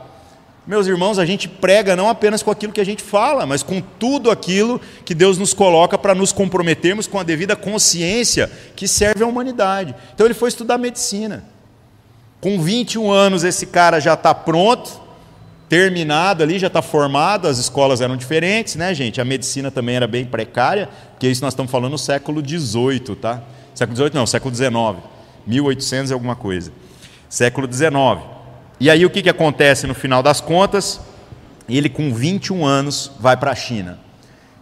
[0.66, 3.80] Meus irmãos, a gente prega não apenas com aquilo que a gente fala, mas com
[3.80, 9.24] tudo aquilo que Deus nos coloca para nos comprometermos com a devida consciência que serve
[9.24, 9.94] à humanidade.
[10.14, 11.42] Então ele foi estudar medicina.
[12.38, 15.00] Com 21 anos, esse cara já está pronto,
[15.68, 17.46] terminado ali, já está formado.
[17.46, 19.20] As escolas eram diferentes, né, gente?
[19.20, 23.42] A medicina também era bem precária, porque isso nós estamos falando no século XVIII, tá?
[23.74, 24.72] Século XVIII não, século XIX,
[25.46, 26.72] 1800 e alguma coisa.
[27.28, 27.90] Século XIX.
[28.80, 31.00] E aí o que, que acontece no final das contas?
[31.68, 33.98] Ele, com 21 anos, vai para a China.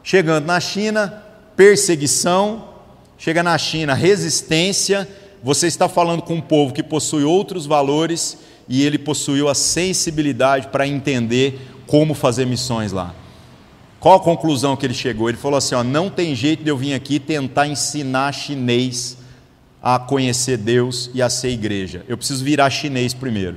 [0.02, 1.22] Chegando na China,
[1.54, 2.74] perseguição.
[3.16, 5.09] Chega na China, resistência
[5.46, 8.36] você está falando com um povo que possui outros valores
[8.68, 13.14] e ele possuiu a sensibilidade para entender como fazer missões lá.
[14.00, 15.28] Qual a conclusão que ele chegou?
[15.28, 19.18] Ele falou assim: ó, não tem jeito de eu vir aqui tentar ensinar chinês
[19.82, 22.04] a conhecer Deus e a ser igreja.
[22.08, 23.56] Eu preciso virar chinês primeiro.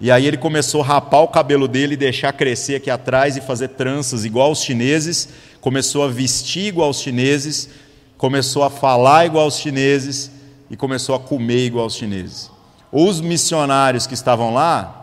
[0.00, 3.68] E aí ele começou a rapar o cabelo dele, deixar crescer aqui atrás e fazer
[3.68, 5.28] tranças igual aos chineses,
[5.60, 7.68] começou a vestir igual aos chineses,
[8.16, 10.30] começou a falar igual aos chineses
[10.70, 12.50] e começou a comer igual aos chineses.
[12.92, 15.00] Os missionários que estavam lá,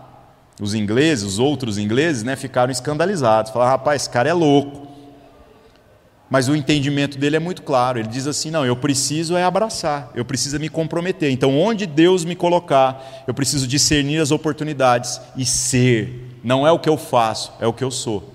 [0.60, 3.52] os ingleses, os outros ingleses, né, ficaram escandalizados.
[3.52, 4.88] Falaram, rapaz, esse cara é louco.
[6.30, 8.00] Mas o entendimento dele é muito claro.
[8.00, 11.32] Ele diz assim: não, eu preciso é abraçar, eu preciso me comprometer.
[11.32, 16.38] Então, onde Deus me colocar, eu preciso discernir as oportunidades e ser.
[16.44, 18.34] Não é o que eu faço, é o que eu sou.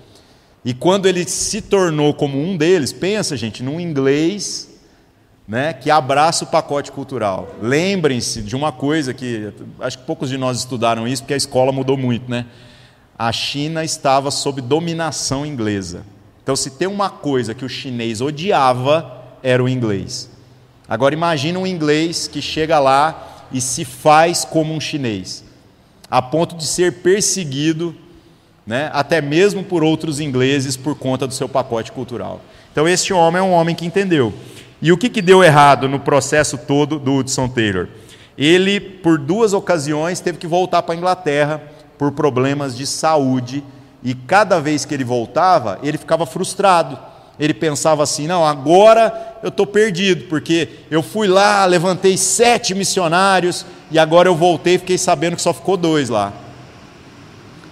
[0.65, 4.72] E quando ele se tornou como um deles, pensa, gente, num inglês
[5.47, 7.55] né, que abraça o pacote cultural.
[7.61, 11.71] Lembrem-se de uma coisa que acho que poucos de nós estudaram isso, porque a escola
[11.71, 12.45] mudou muito, né?
[13.17, 16.03] A China estava sob dominação inglesa.
[16.41, 20.29] Então, se tem uma coisa que o chinês odiava, era o inglês.
[20.87, 25.43] Agora, imagine um inglês que chega lá e se faz como um chinês,
[26.09, 27.95] a ponto de ser perseguido,
[28.65, 32.41] né, até mesmo por outros ingleses, por conta do seu pacote cultural.
[32.71, 34.33] Então, este homem é um homem que entendeu.
[34.83, 37.87] E o que, que deu errado no processo todo do Hudson Taylor?
[38.37, 41.63] Ele, por duas ocasiões, teve que voltar para a Inglaterra
[41.97, 43.63] por problemas de saúde
[44.03, 46.99] e cada vez que ele voltava, ele ficava frustrado.
[47.39, 53.65] Ele pensava assim: não, agora eu estou perdido, porque eu fui lá, levantei sete missionários
[53.89, 56.33] e agora eu voltei e fiquei sabendo que só ficou dois lá.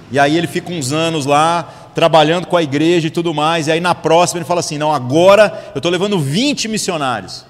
[0.10, 3.72] E aí ele fica uns anos lá, trabalhando com a igreja e tudo mais, e
[3.72, 7.46] aí na próxima ele fala assim: não, agora eu estou levando 20 missionários.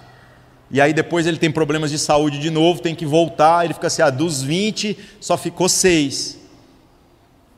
[0.69, 3.87] E aí depois ele tem problemas de saúde de novo, tem que voltar, ele fica
[3.87, 6.39] assim: ah, dos 20 só ficou seis.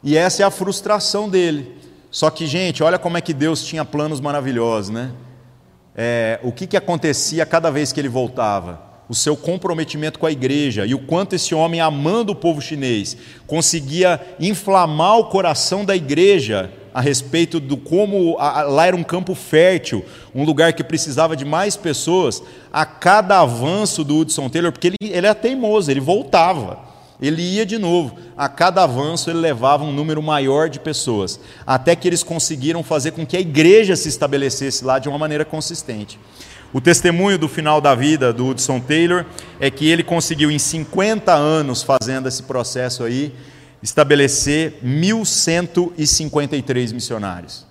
[0.03, 1.77] E essa é a frustração dele.
[2.11, 5.11] Só que, gente, olha como é que Deus tinha planos maravilhosos, né?
[5.95, 8.92] É, o que, que acontecia cada vez que ele voltava?
[9.13, 13.15] O seu comprometimento com a igreja e o quanto esse homem, amando o povo chinês,
[13.45, 19.35] conseguia inflamar o coração da igreja a respeito do como a, lá era um campo
[19.35, 20.03] fértil,
[20.33, 22.41] um lugar que precisava de mais pessoas,
[22.71, 26.91] a cada avanço do Hudson Taylor, porque ele, ele era teimoso, ele voltava.
[27.21, 28.17] Ele ia de novo.
[28.35, 33.11] A cada avanço ele levava um número maior de pessoas, até que eles conseguiram fazer
[33.11, 36.19] com que a igreja se estabelecesse lá de uma maneira consistente.
[36.73, 39.27] O testemunho do final da vida do Hudson Taylor
[39.59, 43.31] é que ele conseguiu, em 50 anos fazendo esse processo aí,
[43.83, 47.67] estabelecer 1.153 missionários.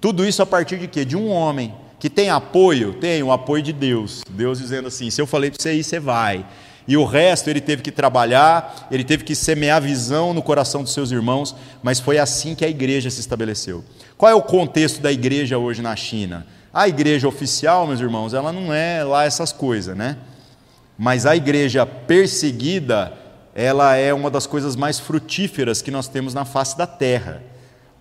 [0.00, 1.04] Tudo isso a partir de quê?
[1.04, 4.22] De um homem que tem apoio, tem o apoio de Deus.
[4.30, 6.46] Deus dizendo assim: se eu falei para você ir, você vai.
[6.88, 10.94] E o resto ele teve que trabalhar, ele teve que semear visão no coração dos
[10.94, 13.84] seus irmãos, mas foi assim que a igreja se estabeleceu.
[14.16, 16.46] Qual é o contexto da igreja hoje na China?
[16.72, 20.16] A igreja oficial, meus irmãos, ela não é lá essas coisas, né?
[20.96, 23.12] Mas a igreja perseguida,
[23.54, 27.42] ela é uma das coisas mais frutíferas que nós temos na face da terra.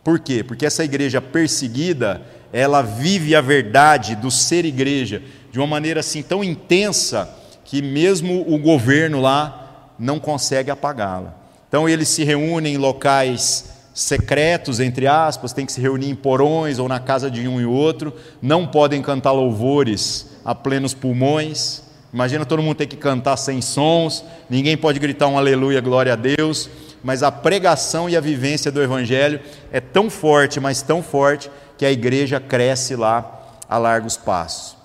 [0.03, 0.43] Por quê?
[0.43, 2.21] Porque essa igreja perseguida,
[2.53, 7.27] ela vive a verdade do ser igreja de uma maneira assim tão intensa
[7.65, 11.35] que mesmo o governo lá não consegue apagá-la.
[11.67, 16.79] Então eles se reúnem em locais secretos, entre aspas, tem que se reunir em porões
[16.79, 21.83] ou na casa de um e outro, não podem cantar louvores a plenos pulmões.
[22.13, 26.15] Imagina todo mundo ter que cantar sem sons, ninguém pode gritar um aleluia, glória a
[26.15, 26.69] Deus,
[27.03, 31.85] mas a pregação e a vivência do evangelho é tão forte, mas tão forte que
[31.85, 34.77] a igreja cresce lá a largos passos.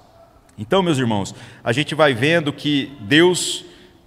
[0.59, 3.65] Então, meus irmãos, a gente vai vendo que Deus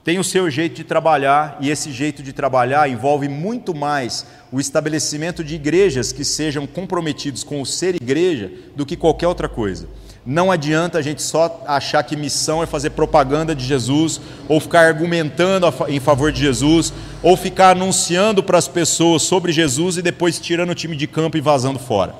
[0.07, 4.57] tem o seu jeito de trabalhar e esse jeito de trabalhar envolve muito mais o
[4.57, 9.85] estabelecimento de igrejas que sejam comprometidos com o ser igreja do que qualquer outra coisa.
[10.25, 14.87] Não adianta a gente só achar que missão é fazer propaganda de Jesus, ou ficar
[14.87, 20.39] argumentando em favor de Jesus, ou ficar anunciando para as pessoas sobre Jesus e depois
[20.39, 22.15] tirando o time de campo e vazando fora.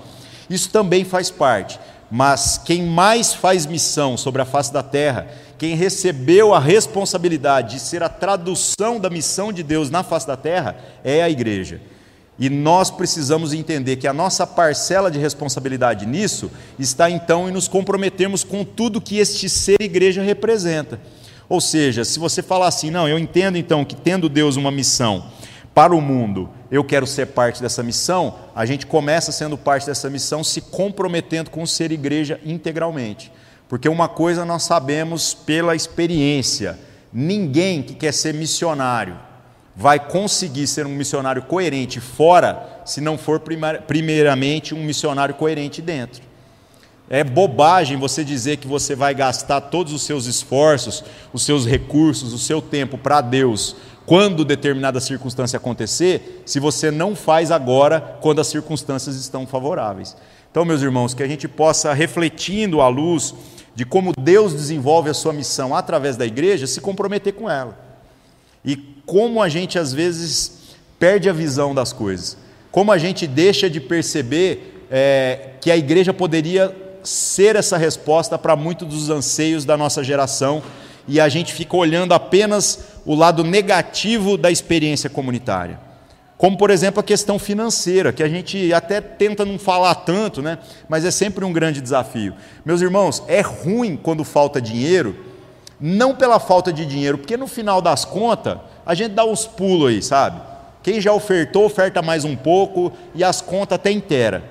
[0.49, 1.79] Isso também faz parte.
[2.09, 5.27] Mas quem mais faz missão sobre a face da terra,
[5.57, 10.37] quem recebeu a responsabilidade de ser a tradução da missão de Deus na face da
[10.37, 11.81] terra, é a igreja.
[12.39, 17.67] E nós precisamos entender que a nossa parcela de responsabilidade nisso está então em nos
[17.67, 20.99] comprometermos com tudo que este ser igreja representa.
[21.49, 25.25] Ou seja, se você falar assim, não, eu entendo então que tendo Deus uma missão
[25.73, 30.09] para o mundo, eu quero ser parte dessa missão, a gente começa sendo parte dessa
[30.09, 33.31] missão se comprometendo com ser igreja integralmente.
[33.67, 36.77] Porque uma coisa nós sabemos pela experiência:
[37.11, 39.17] ninguém que quer ser missionário
[39.75, 43.39] vai conseguir ser um missionário coerente fora se não for
[43.85, 46.23] primeiramente um missionário coerente dentro.
[47.09, 52.33] É bobagem você dizer que você vai gastar todos os seus esforços, os seus recursos,
[52.33, 53.75] o seu tempo para Deus
[54.07, 60.15] quando determinada circunstância acontecer, se você não faz agora, quando as circunstâncias estão favoráveis.
[60.49, 63.35] Então, meus irmãos, que a gente possa, refletindo à luz
[63.77, 67.77] de como Deus desenvolve a sua missão através da igreja, se comprometer com ela.
[68.65, 68.75] E
[69.05, 72.37] como a gente, às vezes, perde a visão das coisas.
[72.71, 78.55] Como a gente deixa de perceber é, que a igreja poderia ser essa resposta para
[78.55, 80.63] muitos dos anseios da nossa geração
[81.07, 85.79] e a gente fica olhando apenas o lado negativo da experiência comunitária.
[86.37, 90.59] Como, por exemplo, a questão financeira, que a gente até tenta não falar tanto, né?
[90.87, 92.35] mas é sempre um grande desafio.
[92.63, 95.15] Meus irmãos, é ruim quando falta dinheiro,
[95.81, 99.89] não pela falta de dinheiro, porque no final das contas, a gente dá uns pulos
[99.89, 100.39] aí, sabe?
[100.83, 104.43] Quem já ofertou, oferta mais um pouco e as contas até inteira.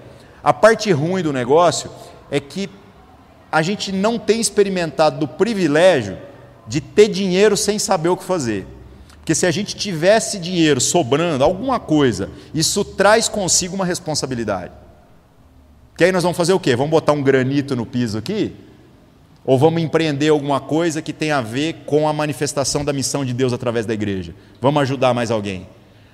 [0.43, 1.91] A parte ruim do negócio
[2.31, 2.69] é que
[3.51, 6.19] a gente não tem experimentado do privilégio
[6.67, 8.67] de ter dinheiro sem saber o que fazer.
[9.27, 14.71] Porque se a gente tivesse dinheiro sobrando, alguma coisa, isso traz consigo uma responsabilidade.
[15.97, 16.77] Que aí nós vamos fazer o quê?
[16.77, 18.55] Vamos botar um granito no piso aqui?
[19.45, 23.35] Ou vamos empreender alguma coisa que tem a ver com a manifestação da missão de
[23.35, 24.33] Deus através da igreja?
[24.61, 25.67] Vamos ajudar mais alguém?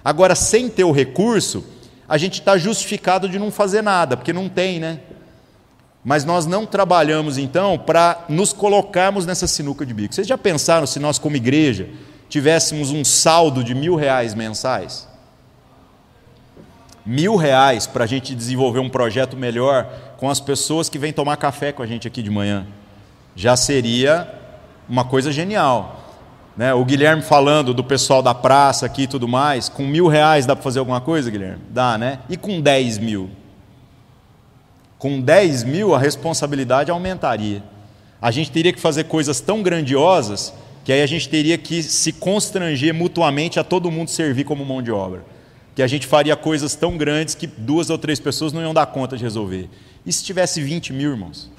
[0.02, 1.66] Agora, sem ter o recurso,
[2.08, 5.00] a gente está justificado de não fazer nada, porque não tem, né?
[6.02, 10.14] Mas nós não trabalhamos então para nos colocarmos nessa sinuca de bico.
[10.14, 11.90] Vocês já pensaram se nós, como igreja,
[12.32, 15.06] tivéssemos um saldo de mil reais mensais?
[17.04, 21.36] Mil reais para a gente desenvolver um projeto melhor com as pessoas que vêm tomar
[21.36, 22.66] café com a gente aqui de manhã.
[23.36, 24.26] Já seria
[24.88, 26.00] uma coisa genial.
[26.56, 26.72] Né?
[26.72, 30.56] O Guilherme falando do pessoal da praça aqui e tudo mais, com mil reais dá
[30.56, 31.60] para fazer alguma coisa, Guilherme?
[31.68, 32.20] Dá, né?
[32.30, 33.28] E com dez mil?
[34.98, 37.62] Com 10 mil, a responsabilidade aumentaria.
[38.22, 40.54] A gente teria que fazer coisas tão grandiosas
[40.84, 44.82] que aí a gente teria que se constranger mutuamente a todo mundo servir como mão
[44.82, 45.24] de obra.
[45.74, 48.86] Que a gente faria coisas tão grandes que duas ou três pessoas não iam dar
[48.86, 49.70] conta de resolver.
[50.04, 51.50] E se tivesse 20 mil, irmãos?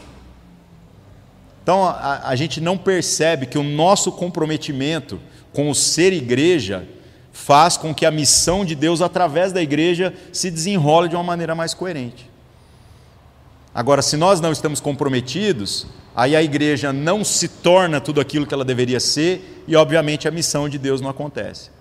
[1.63, 5.19] Então a, a gente não percebe que o nosso comprometimento
[5.53, 6.85] com o ser igreja
[7.31, 11.55] faz com que a missão de Deus através da igreja se desenrole de uma maneira
[11.55, 12.29] mais coerente.
[13.73, 18.53] Agora, se nós não estamos comprometidos, aí a igreja não se torna tudo aquilo que
[18.53, 21.71] ela deveria ser e, obviamente, a missão de Deus não acontece.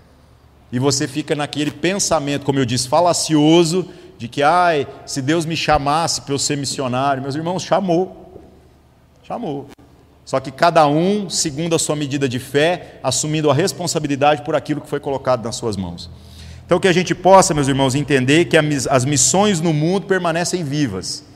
[0.72, 5.55] E você fica naquele pensamento, como eu disse, falacioso, de que, ai, se Deus me
[5.55, 8.40] chamasse para eu ser missionário, meus irmãos, chamou.
[9.22, 9.68] Chamou.
[10.24, 14.80] Só que cada um, segundo a sua medida de fé, assumindo a responsabilidade por aquilo
[14.80, 16.09] que foi colocado nas suas mãos.
[16.64, 18.57] Então, que a gente possa, meus irmãos, entender que
[18.88, 21.30] as missões no mundo permanecem vivas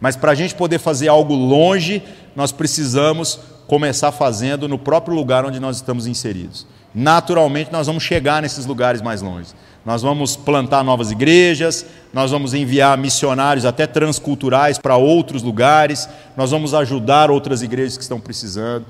[0.00, 2.02] mas para a gente poder fazer algo longe,
[2.34, 6.66] nós precisamos começar fazendo no próprio lugar onde nós estamos inseridos.
[6.94, 9.50] Naturalmente, nós vamos chegar nesses lugares mais longe.
[9.84, 16.50] Nós vamos plantar novas igrejas, nós vamos enviar missionários até transculturais para outros lugares, nós
[16.50, 18.84] vamos ajudar outras igrejas que estão precisando.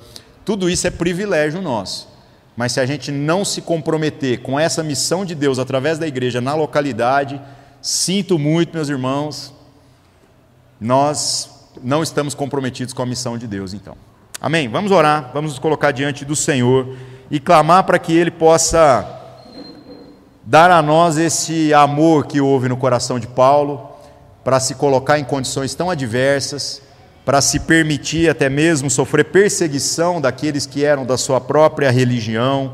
[0.45, 2.09] Tudo isso é privilégio nosso.
[2.57, 6.41] Mas se a gente não se comprometer com essa missão de Deus através da igreja
[6.41, 7.41] na localidade,
[7.81, 9.53] sinto muito, meus irmãos,
[10.81, 11.51] nós
[11.83, 13.97] não estamos comprometidos com a missão de Deus, então.
[14.41, 14.69] Amém?
[14.69, 16.97] Vamos orar, vamos nos colocar diante do Senhor
[17.31, 19.07] e clamar para que Ele possa
[20.45, 23.89] dar a nós esse amor que houve no coração de Paulo,
[24.43, 26.81] para se colocar em condições tão adversas,
[27.25, 32.73] para se permitir até mesmo sofrer perseguição daqueles que eram da sua própria religião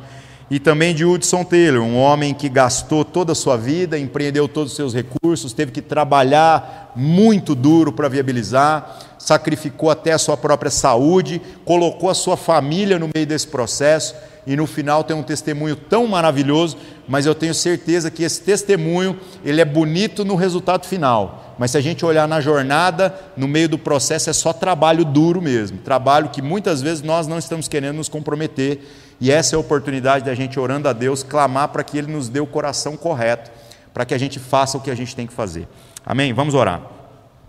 [0.49, 4.72] e também de Hudson Taylor, um homem que gastou toda a sua vida, empreendeu todos
[4.72, 10.70] os seus recursos, teve que trabalhar muito duro para viabilizar, sacrificou até a sua própria
[10.70, 14.14] saúde, colocou a sua família no meio desse processo
[14.47, 16.76] e no final tem um testemunho tão maravilhoso,
[17.09, 21.57] mas eu tenho certeza que esse testemunho, ele é bonito no resultado final.
[21.59, 25.42] Mas se a gente olhar na jornada, no meio do processo é só trabalho duro
[25.42, 28.80] mesmo, trabalho que muitas vezes nós não estamos querendo nos comprometer
[29.20, 32.28] e essa é a oportunidade da gente, orando a Deus, clamar para que Ele nos
[32.28, 33.50] dê o coração correto,
[33.92, 35.66] para que a gente faça o que a gente tem que fazer.
[36.04, 36.32] Amém?
[36.32, 36.82] Vamos orar.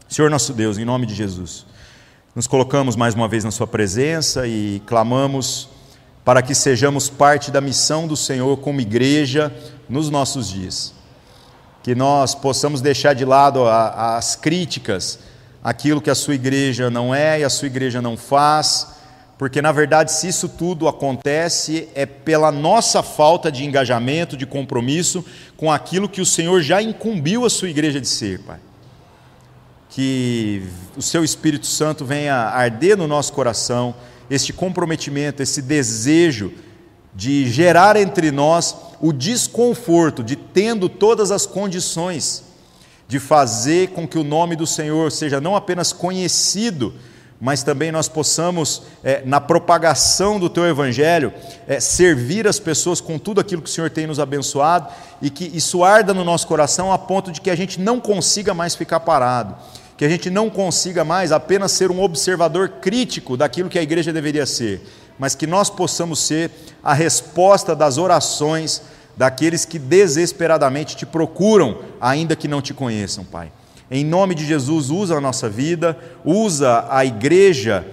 [0.08, 1.66] Senhor nosso Deus, em nome de Jesus,
[2.34, 5.70] nos colocamos mais uma vez na Sua presença e clamamos
[6.24, 9.54] para que sejamos parte da missão do Senhor como igreja
[9.90, 10.94] nos nossos dias.
[11.84, 15.20] Que nós possamos deixar de lado as críticas,
[15.62, 18.97] aquilo que a Sua igreja não é e a Sua igreja não faz
[19.38, 25.24] porque na verdade, se isso tudo acontece, é pela nossa falta de engajamento, de compromisso
[25.56, 28.60] com aquilo que o Senhor já incumbiu a sua igreja de ser, Pai.
[29.90, 30.64] Que
[30.96, 33.96] o seu Espírito Santo venha arder no nosso coração
[34.30, 36.52] este comprometimento, esse desejo
[37.16, 42.44] de gerar entre nós o desconforto de tendo todas as condições
[43.08, 46.94] de fazer com que o nome do Senhor seja não apenas conhecido,
[47.40, 51.32] mas também nós possamos, é, na propagação do Teu Evangelho,
[51.68, 54.88] é, servir as pessoas com tudo aquilo que o Senhor tem nos abençoado
[55.22, 58.54] e que isso arda no nosso coração a ponto de que a gente não consiga
[58.54, 59.56] mais ficar parado,
[59.96, 64.12] que a gente não consiga mais apenas ser um observador crítico daquilo que a igreja
[64.12, 64.82] deveria ser,
[65.20, 66.52] mas que nós possamos ser
[66.84, 68.82] a resposta das orações
[69.16, 73.52] daqueles que desesperadamente te procuram, ainda que não te conheçam, Pai.
[73.90, 77.86] Em nome de Jesus, usa a nossa vida, usa a igreja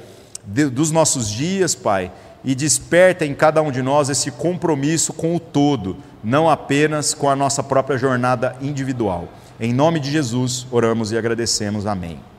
[0.47, 2.11] dos nossos dias, Pai,
[2.45, 7.31] e desperta em cada um de nós esse compromisso com o todo, não apenas com
[7.31, 9.29] a nossa própria jornada individual.
[9.59, 11.87] Em nome de Jesus, oramos e agradecemos.
[11.87, 12.34] Amém.